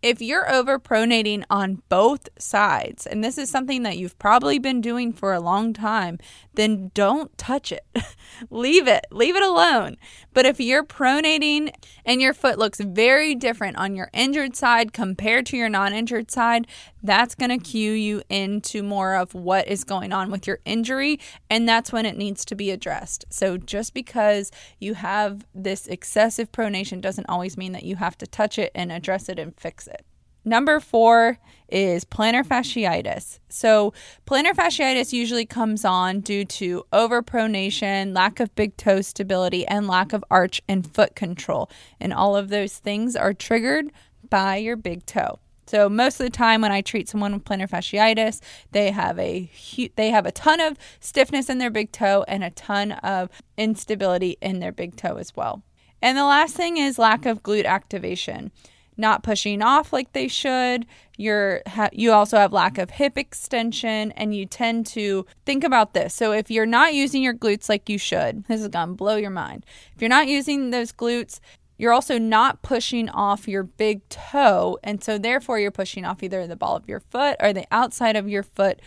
if 0.01 0.23
you're 0.23 0.47
overpronating 0.47 1.45
on 1.51 1.83
both 1.89 2.29
sides, 2.39 3.07
and 3.07 3.23
this 3.23 3.37
is 3.37 3.51
something 3.51 3.83
that 3.83 3.99
you've 3.99 4.19
probably 4.19 4.59
been 4.59 4.81
doing 4.81 5.13
for 5.13 5.33
a 5.33 5.41
long 5.41 5.73
time, 5.73 6.19
then 6.55 6.91
don't 6.95 7.37
touch 7.37 7.73
it. 7.73 7.85
leave 8.51 8.87
it. 8.87 9.07
Leave 9.11 9.35
it 9.35 9.43
alone. 9.43 9.97
But 10.33 10.47
if 10.47 10.61
you're 10.61 10.85
pronating 10.85 11.73
and 12.05 12.21
your 12.21 12.33
foot 12.33 12.59
looks 12.59 12.81
very 12.81 13.35
different 13.35 13.77
on 13.77 13.97
your 13.97 14.09
injured 14.13 14.55
side 14.55 14.93
compared 14.93 15.47
to 15.47 15.57
your 15.57 15.69
non 15.69 15.93
injured 15.93 16.31
side, 16.31 16.67
that's 17.03 17.35
going 17.35 17.51
to 17.51 17.59
cue 17.59 17.93
you 17.93 18.23
into 18.29 18.83
more 18.83 19.15
of 19.15 19.35
what 19.35 19.69
is 19.69 19.85
going 19.85 20.13
on 20.13 20.31
with 20.31 20.47
your 20.47 20.59
injury. 20.65 21.21
And 21.49 21.69
that's 21.69 21.93
when 21.93 22.07
it 22.07 22.17
needs 22.17 22.45
to 22.47 22.55
be 22.55 22.71
addressed. 22.71 23.25
So 23.31 23.57
just 23.57 23.95
because 23.95 24.51
you 24.79 24.95
have 24.95 25.47
this 25.55 25.87
excessive 25.87 26.51
pronation 26.53 27.01
doesn't 27.01 27.29
always 27.29 27.57
mean 27.57 27.73
that 27.73 27.85
you 27.85 27.97
have 27.97 28.19
to 28.19 28.27
touch 28.27 28.59
it 28.59 28.73
and 28.75 28.91
address 28.91 29.29
it 29.29 29.39
and 29.39 29.55
fix 29.57 29.87
it. 29.87 30.05
Number 30.45 30.81
four 30.81 31.39
is 31.69 32.07
plantar 32.07 32.43
fasciitis. 32.43 33.39
So, 33.51 33.93
plantar 34.27 34.55
fasciitis 34.55 35.13
usually 35.13 35.45
comes 35.45 35.85
on 35.85 36.21
due 36.21 36.47
to 36.47 36.87
overpronation, 36.91 38.15
lack 38.15 38.41
of 38.41 38.55
big 38.55 38.75
toe 38.79 39.03
stability, 39.03 39.67
and 39.67 39.87
lack 39.87 40.15
of 40.15 40.25
arch 40.31 40.63
and 40.67 40.87
foot 40.87 41.15
control. 41.15 41.69
And 42.01 42.15
all 42.15 42.35
of 42.35 42.49
those 42.49 42.79
things 42.79 43.15
are 43.15 43.35
triggered 43.35 43.93
by 44.31 44.57
your 44.57 44.77
big 44.77 45.05
toe. 45.05 45.39
So 45.69 45.89
most 45.89 46.19
of 46.19 46.25
the 46.25 46.31
time 46.31 46.63
when 46.63 46.73
I 46.73 46.81
treat 46.81 47.09
someone 47.09 47.33
with 47.35 47.45
plantar 47.45 47.69
fasciitis, 47.69 48.41
they 48.73 48.91
have 48.91 49.19
a 49.19 49.51
they 49.97 50.11
have 50.11 50.27
a 50.27 50.33
ton 50.33 50.61
of 50.61 50.79
stiffness 51.01 51.51
in 51.51 51.59
their 51.59 51.71
big 51.71 51.93
toe 51.93 52.25
and 52.27 52.43
a 52.43 52.51
ton 52.51 52.93
of 52.93 53.29
instability 53.57 54.37
in 54.41 54.61
their 54.61 54.73
big 54.73 54.97
toe 54.97 55.17
as 55.17 55.37
well. 55.37 55.63
And 56.01 56.17
the 56.17 56.25
last 56.25 56.55
thing 56.55 56.77
is 56.77 56.99
lack 56.99 57.27
of 57.27 57.43
glute 57.43 57.67
activation 57.67 58.51
not 58.99 59.23
pushing 59.23 59.63
off 59.63 59.93
like 59.93 60.13
they 60.13 60.29
should. 60.29 60.85
You're 61.17 61.63
ha- 61.67 61.89
you 61.93 62.13
also 62.13 62.37
have 62.37 62.53
lack 62.53 62.79
of 62.79 62.91
hip 62.91 63.17
extension 63.17 64.13
and 64.13 64.35
you 64.35 64.45
tend 64.45 64.87
to 64.89 65.25
think 65.47 65.63
about 65.65 65.95
this. 65.95 66.13
So 66.13 66.33
if 66.33 66.51
you're 66.51 66.67
not 66.67 66.95
using 66.95 67.23
your 67.23 67.35
glutes 67.35 67.69
like 67.69 67.89
you 67.89 67.97
should, 67.97 68.45
this 68.47 68.61
is 68.61 68.69
going 68.69 68.89
to 68.89 68.95
blow 68.95 69.17
your 69.17 69.31
mind. 69.31 69.65
If 69.95 70.03
you're 70.03 70.09
not 70.09 70.27
using 70.27 70.71
those 70.71 70.93
glutes, 70.93 71.39
you're 71.79 71.93
also 71.93 72.19
not 72.19 72.61
pushing 72.63 73.09
off 73.09 73.49
your 73.49 73.63
big 73.63 74.07
toe 74.09 74.79
and 74.83 75.03
so 75.03 75.17
therefore 75.17 75.59
you're 75.59 75.71
pushing 75.71 76.05
off 76.05 76.23
either 76.23 76.47
the 76.47 76.57
ball 76.57 76.77
of 76.77 76.89
your 76.89 77.01
foot 77.01 77.37
or 77.41 77.53
the 77.53 77.67
outside 77.71 78.17
of 78.17 78.29
your 78.29 78.43
foot. 78.43 78.81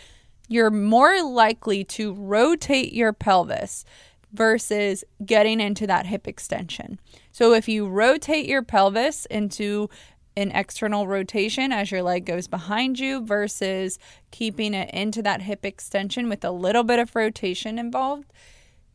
You're 0.48 0.70
more 0.70 1.22
likely 1.22 1.82
to 1.84 2.12
rotate 2.12 2.92
your 2.92 3.12
pelvis 3.12 3.84
versus 4.32 5.04
getting 5.24 5.60
into 5.60 5.86
that 5.86 6.06
hip 6.06 6.28
extension. 6.28 7.00
So 7.32 7.54
if 7.54 7.68
you 7.68 7.88
rotate 7.88 8.46
your 8.46 8.62
pelvis 8.62 9.26
into 9.26 9.88
an 10.36 10.50
external 10.52 11.06
rotation 11.06 11.72
as 11.72 11.90
your 11.90 12.02
leg 12.02 12.24
goes 12.24 12.46
behind 12.46 12.98
you 12.98 13.24
versus 13.24 13.98
keeping 14.30 14.72
it 14.74 14.90
into 14.90 15.22
that 15.22 15.42
hip 15.42 15.64
extension 15.64 16.28
with 16.28 16.44
a 16.44 16.50
little 16.50 16.84
bit 16.84 16.98
of 16.98 17.14
rotation 17.14 17.78
involved, 17.78 18.32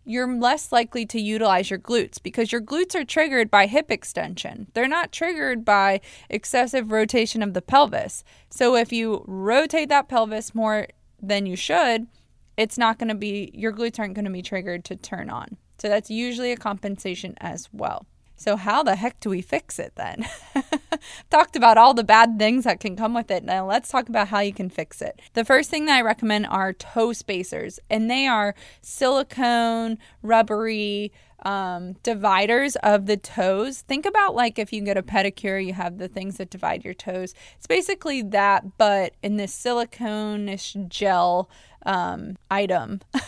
you're 0.07 0.31
less 0.39 0.71
likely 0.71 1.05
to 1.05 1.19
utilize 1.19 1.69
your 1.69 1.79
glutes 1.79 2.21
because 2.21 2.51
your 2.51 2.61
glutes 2.61 2.95
are 2.95 3.03
triggered 3.03 3.51
by 3.51 3.65
hip 3.65 3.91
extension. 3.91 4.67
They're 4.73 4.87
not 4.87 5.11
triggered 5.11 5.65
by 5.65 5.99
excessive 6.29 6.91
rotation 6.91 7.43
of 7.43 7.53
the 7.53 7.61
pelvis. 7.61 8.23
So 8.49 8.75
if 8.75 8.93
you 8.93 9.25
rotate 9.27 9.89
that 9.89 10.07
pelvis 10.07 10.55
more 10.55 10.87
than 11.21 11.45
you 11.45 11.55
should, 11.55 12.07
it's 12.55 12.77
not 12.77 12.97
going 12.97 13.09
to 13.09 13.15
be, 13.15 13.51
your 13.53 13.73
glutes 13.73 13.99
aren't 13.99 14.13
going 14.13 14.25
to 14.25 14.31
be 14.31 14.41
triggered 14.41 14.85
to 14.85 14.95
turn 14.95 15.29
on. 15.29 15.57
So 15.77 15.89
that's 15.89 16.09
usually 16.09 16.51
a 16.51 16.57
compensation 16.57 17.35
as 17.39 17.67
well. 17.71 18.07
So, 18.39 18.55
how 18.55 18.83
the 18.83 18.95
heck 18.95 19.19
do 19.19 19.31
we 19.31 19.41
fix 19.41 19.79
it 19.79 19.93
then? 19.95 20.27
Talked 21.29 21.55
about 21.55 21.77
all 21.77 21.93
the 21.93 22.03
bad 22.03 22.37
things 22.37 22.63
that 22.63 22.79
can 22.79 22.95
come 22.95 23.13
with 23.13 23.31
it. 23.31 23.43
Now, 23.43 23.65
let's 23.67 23.89
talk 23.89 24.09
about 24.09 24.29
how 24.29 24.39
you 24.39 24.53
can 24.53 24.69
fix 24.69 25.01
it. 25.01 25.21
The 25.33 25.45
first 25.45 25.69
thing 25.69 25.85
that 25.85 25.97
I 25.97 26.01
recommend 26.01 26.47
are 26.47 26.73
toe 26.73 27.13
spacers, 27.13 27.79
and 27.89 28.09
they 28.09 28.27
are 28.27 28.55
silicone, 28.81 29.97
rubbery, 30.21 31.11
um, 31.43 31.93
dividers 32.03 32.75
of 32.77 33.05
the 33.05 33.17
toes. 33.17 33.81
Think 33.81 34.05
about 34.05 34.35
like 34.35 34.57
if 34.57 34.73
you 34.73 34.81
get 34.81 34.97
a 34.97 35.03
pedicure, 35.03 35.63
you 35.63 35.73
have 35.73 35.97
the 35.97 36.07
things 36.07 36.37
that 36.37 36.49
divide 36.49 36.83
your 36.83 36.93
toes. 36.93 37.33
It's 37.57 37.67
basically 37.67 38.21
that, 38.21 38.77
but 38.77 39.13
in 39.21 39.37
this 39.37 39.53
silicone-ish 39.53 40.75
gel 40.87 41.49
um, 41.85 42.37
item. 42.49 43.01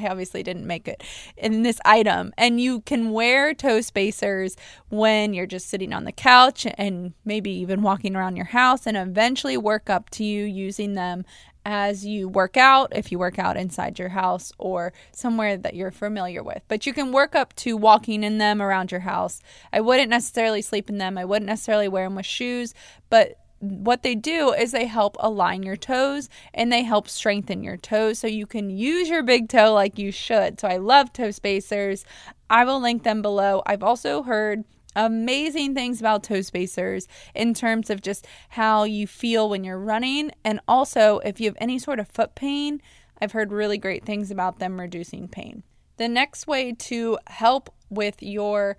I 0.00 0.08
obviously 0.08 0.42
didn't 0.42 0.66
make 0.66 0.88
it 0.88 1.02
in 1.36 1.62
this 1.62 1.80
item. 1.84 2.32
And 2.36 2.60
you 2.60 2.80
can 2.80 3.10
wear 3.10 3.54
toe 3.54 3.80
spacers 3.80 4.56
when 4.88 5.34
you're 5.34 5.46
just 5.46 5.68
sitting 5.68 5.92
on 5.92 6.04
the 6.04 6.12
couch 6.12 6.66
and 6.74 7.14
maybe 7.24 7.50
even 7.50 7.82
walking 7.82 8.16
around 8.16 8.36
your 8.36 8.46
house 8.46 8.86
and 8.86 8.96
eventually 8.96 9.56
work 9.56 9.90
up 9.90 10.10
to 10.10 10.24
you 10.24 10.44
using 10.44 10.94
them 10.94 11.24
as 11.64 12.06
you 12.06 12.28
work 12.28 12.56
out, 12.56 12.96
if 12.96 13.12
you 13.12 13.18
work 13.18 13.38
out 13.38 13.56
inside 13.56 13.98
your 13.98 14.08
house 14.08 14.52
or 14.58 14.92
somewhere 15.12 15.56
that 15.56 15.74
you're 15.74 15.90
familiar 15.90 16.42
with. 16.42 16.62
But 16.68 16.86
you 16.86 16.92
can 16.92 17.12
work 17.12 17.34
up 17.34 17.54
to 17.56 17.76
walking 17.76 18.24
in 18.24 18.38
them 18.38 18.62
around 18.62 18.90
your 18.90 19.02
house. 19.02 19.40
I 19.72 19.80
wouldn't 19.80 20.10
necessarily 20.10 20.62
sleep 20.62 20.88
in 20.88 20.98
them, 20.98 21.18
I 21.18 21.24
wouldn't 21.24 21.48
necessarily 21.48 21.88
wear 21.88 22.06
them 22.06 22.16
with 22.16 22.26
shoes, 22.26 22.74
but 23.10 23.38
what 23.60 24.02
they 24.02 24.14
do 24.14 24.52
is 24.52 24.72
they 24.72 24.86
help 24.86 25.16
align 25.20 25.62
your 25.62 25.76
toes 25.76 26.28
and 26.54 26.72
they 26.72 26.82
help 26.82 27.08
strengthen 27.08 27.62
your 27.62 27.76
toes 27.76 28.18
so 28.18 28.26
you 28.26 28.46
can 28.46 28.70
use 28.70 29.08
your 29.08 29.22
big 29.22 29.48
toe 29.48 29.72
like 29.72 29.98
you 29.98 30.10
should. 30.10 30.58
So 30.58 30.66
I 30.66 30.78
love 30.78 31.12
toe 31.12 31.30
spacers. 31.30 32.04
I 32.48 32.64
will 32.64 32.80
link 32.80 33.02
them 33.02 33.22
below. 33.22 33.62
I've 33.66 33.82
also 33.82 34.22
heard 34.22 34.64
amazing 34.96 35.74
things 35.74 36.00
about 36.00 36.24
toe 36.24 36.40
spacers 36.40 37.06
in 37.34 37.54
terms 37.54 37.90
of 37.90 38.00
just 38.00 38.26
how 38.48 38.84
you 38.84 39.06
feel 39.06 39.48
when 39.48 39.62
you're 39.62 39.78
running 39.78 40.32
and 40.42 40.58
also 40.66 41.18
if 41.18 41.38
you 41.40 41.48
have 41.48 41.56
any 41.60 41.78
sort 41.78 42.00
of 42.00 42.08
foot 42.08 42.34
pain, 42.34 42.80
I've 43.20 43.32
heard 43.32 43.52
really 43.52 43.78
great 43.78 44.04
things 44.04 44.30
about 44.30 44.58
them 44.58 44.80
reducing 44.80 45.28
pain. 45.28 45.62
The 45.98 46.08
next 46.08 46.46
way 46.46 46.72
to 46.72 47.18
help 47.26 47.72
with 47.90 48.22
your 48.22 48.78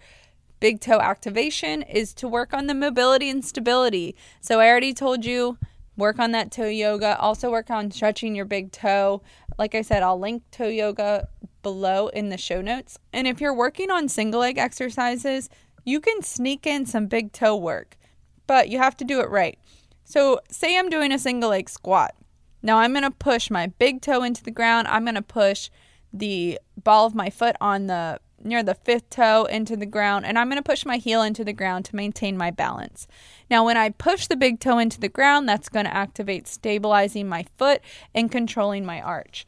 Big 0.62 0.80
toe 0.80 1.00
activation 1.00 1.82
is 1.82 2.14
to 2.14 2.28
work 2.28 2.54
on 2.54 2.68
the 2.68 2.76
mobility 2.76 3.32
and 3.32 3.44
stability. 3.44 4.16
So 4.40 4.60
I 4.60 4.70
already 4.70 4.94
told 4.94 5.26
you 5.26 5.58
work 5.98 6.20
on 6.20 6.32
that 6.34 6.52
toe 6.52 6.68
yoga. 6.68 7.18
Also, 7.18 7.50
work 7.50 7.72
on 7.72 7.90
stretching 7.90 8.36
your 8.36 8.46
big 8.46 8.72
toe. 8.72 9.24
Like 9.58 9.74
I 9.74 9.82
said, 9.82 10.04
I'll 10.04 10.20
link 10.20 10.44
toe 10.52 10.68
yoga 10.68 11.28
below 11.64 12.10
in 12.10 12.30
the 12.30 12.38
show 12.38 12.62
notes. 12.62 13.00
And 13.12 13.28
if 13.28 13.42
you're 13.42 13.56
working 13.56 13.90
on 13.90 14.08
single 14.08 14.42
leg 14.42 14.60
exercises, 14.60 15.50
you 15.84 16.00
can 16.00 16.22
sneak 16.22 16.68
in 16.68 16.86
some 16.86 17.08
big 17.08 17.34
toe 17.34 17.56
work, 17.56 17.98
but 18.46 18.70
you 18.70 18.78
have 18.78 18.96
to 18.98 19.04
do 19.04 19.20
it 19.20 19.32
right. 19.32 19.58
So, 20.04 20.42
say 20.52 20.78
I'm 20.78 20.90
doing 20.90 21.12
a 21.12 21.18
single 21.18 21.50
leg 21.50 21.70
squat. 21.70 22.14
Now, 22.62 22.78
I'm 22.78 22.94
going 22.94 23.04
to 23.04 23.10
push 23.10 23.50
my 23.50 23.66
big 23.66 24.02
toe 24.04 24.22
into 24.22 24.44
the 24.44 24.52
ground. 24.52 24.88
I'm 24.90 25.06
going 25.06 25.16
to 25.16 25.24
push 25.24 25.72
the 26.14 26.60
ball 26.78 27.08
of 27.08 27.16
my 27.16 27.32
foot 27.32 27.56
on 27.60 27.88
the 27.88 28.20
near 28.46 28.64
the 28.64 28.76
fifth 28.76 29.10
toe 29.10 29.46
into 29.46 29.76
the 29.76 29.86
ground 29.86 30.26
and 30.26 30.38
I'm 30.38 30.48
going 30.50 30.62
to 30.62 30.70
push 30.70 30.86
my 30.86 30.98
heel 30.98 31.22
into 31.22 31.44
the 31.44 31.54
ground 31.54 31.86
to 31.86 31.96
maintain 31.96 32.38
my 32.38 32.52
balance. 32.52 33.08
Now 33.50 33.66
when 33.66 33.78
I 33.78 33.90
push 33.90 34.28
the 34.28 34.36
big 34.36 34.60
toe 34.60 34.78
into 34.78 35.00
the 35.00 35.10
ground, 35.10 35.48
that's 35.48 35.70
going 35.70 35.86
to 35.86 35.94
activate 35.94 36.48
stabilizing 36.48 37.28
my 37.28 37.46
foot 37.58 37.82
and 38.14 38.32
controlling 38.32 38.86
my 38.86 39.02
arch. 39.02 39.46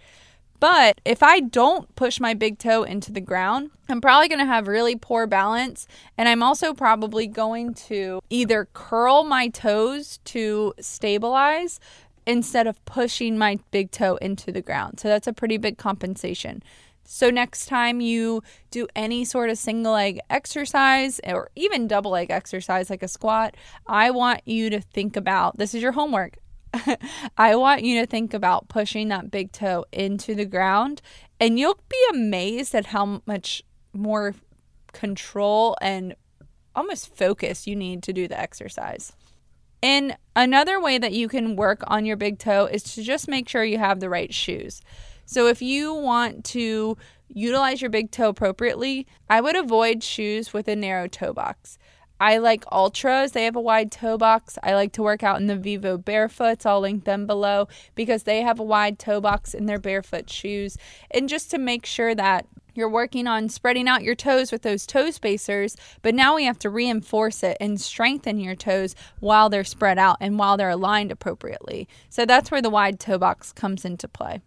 But 0.63 1.01
if 1.03 1.21
I 1.21 1.41
don't 1.41 1.93
push 1.95 2.21
my 2.21 2.33
big 2.33 2.57
toe 2.57 2.83
into 2.83 3.11
the 3.11 3.19
ground, 3.19 3.71
I'm 3.89 3.99
probably 3.99 4.29
going 4.29 4.39
to 4.39 4.45
have 4.45 4.65
really 4.65 4.95
poor 4.95 5.27
balance. 5.27 5.87
And 6.17 6.29
I'm 6.29 6.41
also 6.41 6.73
probably 6.73 7.27
going 7.27 7.73
to 7.89 8.21
either 8.29 8.69
curl 8.71 9.25
my 9.25 9.49
toes 9.49 10.19
to 10.23 10.73
stabilize 10.79 11.81
instead 12.25 12.65
of 12.65 12.83
pushing 12.85 13.37
my 13.37 13.59
big 13.71 13.91
toe 13.91 14.15
into 14.21 14.53
the 14.53 14.61
ground. 14.61 15.01
So 15.01 15.09
that's 15.09 15.27
a 15.27 15.33
pretty 15.33 15.57
big 15.57 15.77
compensation. 15.77 16.63
So, 17.05 17.29
next 17.29 17.65
time 17.65 18.01
you 18.01 18.41
do 18.71 18.87
any 18.95 19.25
sort 19.25 19.49
of 19.49 19.57
single 19.57 19.93
leg 19.93 20.19
exercise 20.29 21.19
or 21.25 21.49
even 21.55 21.87
double 21.87 22.11
leg 22.11 22.31
exercise 22.31 22.89
like 22.89 23.03
a 23.03 23.07
squat, 23.07 23.55
I 23.87 24.11
want 24.11 24.41
you 24.45 24.69
to 24.69 24.79
think 24.79 25.15
about 25.15 25.57
this 25.57 25.73
is 25.73 25.81
your 25.81 25.91
homework. 25.91 26.37
I 27.37 27.55
want 27.55 27.83
you 27.83 27.99
to 27.99 28.07
think 28.07 28.33
about 28.33 28.67
pushing 28.67 29.09
that 29.09 29.29
big 29.29 29.51
toe 29.51 29.85
into 29.91 30.33
the 30.33 30.45
ground, 30.45 31.01
and 31.39 31.59
you'll 31.59 31.79
be 31.89 32.05
amazed 32.11 32.73
at 32.73 32.87
how 32.87 33.21
much 33.25 33.63
more 33.93 34.33
control 34.91 35.75
and 35.81 36.15
almost 36.75 37.15
focus 37.15 37.67
you 37.67 37.75
need 37.75 38.01
to 38.03 38.13
do 38.13 38.27
the 38.27 38.39
exercise. 38.39 39.13
And 39.83 40.15
another 40.35 40.81
way 40.81 40.97
that 40.97 41.11
you 41.11 41.27
can 41.27 41.57
work 41.57 41.83
on 41.87 42.05
your 42.05 42.15
big 42.15 42.39
toe 42.39 42.65
is 42.65 42.83
to 42.95 43.03
just 43.03 43.27
make 43.27 43.49
sure 43.49 43.63
you 43.63 43.77
have 43.77 43.99
the 43.99 44.09
right 44.09 44.33
shoes. 44.33 44.81
So 45.25 45.47
if 45.47 45.61
you 45.61 45.93
want 45.93 46.43
to 46.45 46.97
utilize 47.27 47.81
your 47.81 47.89
big 47.89 48.11
toe 48.11 48.29
appropriately, 48.29 49.07
I 49.29 49.41
would 49.41 49.55
avoid 49.55 50.03
shoes 50.03 50.53
with 50.53 50.67
a 50.67 50.75
narrow 50.75 51.07
toe 51.07 51.33
box. 51.33 51.77
I 52.19 52.37
like 52.37 52.63
Altras. 52.65 53.33
They 53.33 53.43
have 53.45 53.55
a 53.55 53.61
wide 53.61 53.91
toe 53.91 54.17
box. 54.17 54.57
I 54.63 54.75
like 54.75 54.93
to 54.93 55.03
work 55.03 55.23
out 55.23 55.41
in 55.41 55.47
the 55.47 55.57
Vivo 55.57 55.97
Barefoots. 55.97 56.65
I'll 56.65 56.79
link 56.79 57.03
them 57.03 57.25
below 57.25 57.67
because 57.95 58.23
they 58.23 58.41
have 58.41 58.59
a 58.59 58.63
wide 58.63 58.97
toe 58.97 59.19
box 59.19 59.53
in 59.53 59.65
their 59.65 59.79
barefoot 59.79 60.29
shoes. 60.29 60.77
And 61.11 61.27
just 61.27 61.51
to 61.51 61.57
make 61.57 61.85
sure 61.85 62.15
that 62.15 62.47
you're 62.75 62.89
working 62.89 63.27
on 63.27 63.49
spreading 63.49 63.87
out 63.87 64.03
your 64.03 64.15
toes 64.15 64.51
with 64.51 64.61
those 64.61 64.87
toe 64.87 65.11
spacers, 65.11 65.75
but 66.01 66.15
now 66.15 66.35
we 66.35 66.45
have 66.45 66.59
to 66.59 66.69
reinforce 66.69 67.43
it 67.43 67.57
and 67.59 67.79
strengthen 67.79 68.39
your 68.39 68.55
toes 68.55 68.95
while 69.19 69.49
they're 69.49 69.63
spread 69.63 69.99
out 69.99 70.17
and 70.19 70.39
while 70.39 70.57
they're 70.57 70.69
aligned 70.69 71.11
appropriately. 71.11 71.87
So 72.09 72.25
that's 72.25 72.51
where 72.51 72.61
the 72.61 72.69
wide 72.69 72.99
toe 72.99 73.17
box 73.17 73.51
comes 73.51 73.85
into 73.85 74.07
play. 74.07 74.41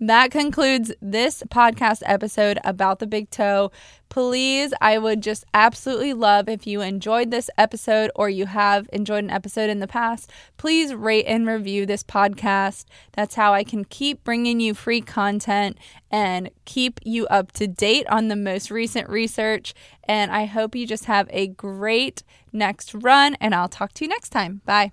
That 0.00 0.30
concludes 0.30 0.92
this 1.02 1.42
podcast 1.48 2.02
episode 2.06 2.60
about 2.62 3.00
the 3.00 3.06
big 3.06 3.30
toe. 3.30 3.72
Please, 4.08 4.72
I 4.80 4.96
would 4.96 5.22
just 5.22 5.44
absolutely 5.52 6.14
love 6.14 6.48
if 6.48 6.66
you 6.68 6.80
enjoyed 6.80 7.30
this 7.30 7.50
episode 7.58 8.10
or 8.14 8.30
you 8.30 8.46
have 8.46 8.88
enjoyed 8.92 9.24
an 9.24 9.30
episode 9.30 9.68
in 9.68 9.80
the 9.80 9.88
past. 9.88 10.30
Please 10.56 10.94
rate 10.94 11.24
and 11.26 11.48
review 11.48 11.84
this 11.84 12.04
podcast. 12.04 12.84
That's 13.12 13.34
how 13.34 13.52
I 13.52 13.64
can 13.64 13.84
keep 13.84 14.22
bringing 14.22 14.60
you 14.60 14.72
free 14.72 15.00
content 15.00 15.76
and 16.12 16.50
keep 16.64 17.00
you 17.02 17.26
up 17.26 17.50
to 17.52 17.66
date 17.66 18.06
on 18.08 18.28
the 18.28 18.36
most 18.36 18.70
recent 18.70 19.08
research. 19.08 19.74
And 20.04 20.30
I 20.30 20.44
hope 20.44 20.76
you 20.76 20.86
just 20.86 21.06
have 21.06 21.28
a 21.30 21.48
great 21.48 22.22
next 22.52 22.94
run, 22.94 23.36
and 23.40 23.54
I'll 23.54 23.68
talk 23.68 23.92
to 23.94 24.04
you 24.04 24.08
next 24.08 24.30
time. 24.30 24.62
Bye. 24.64 24.92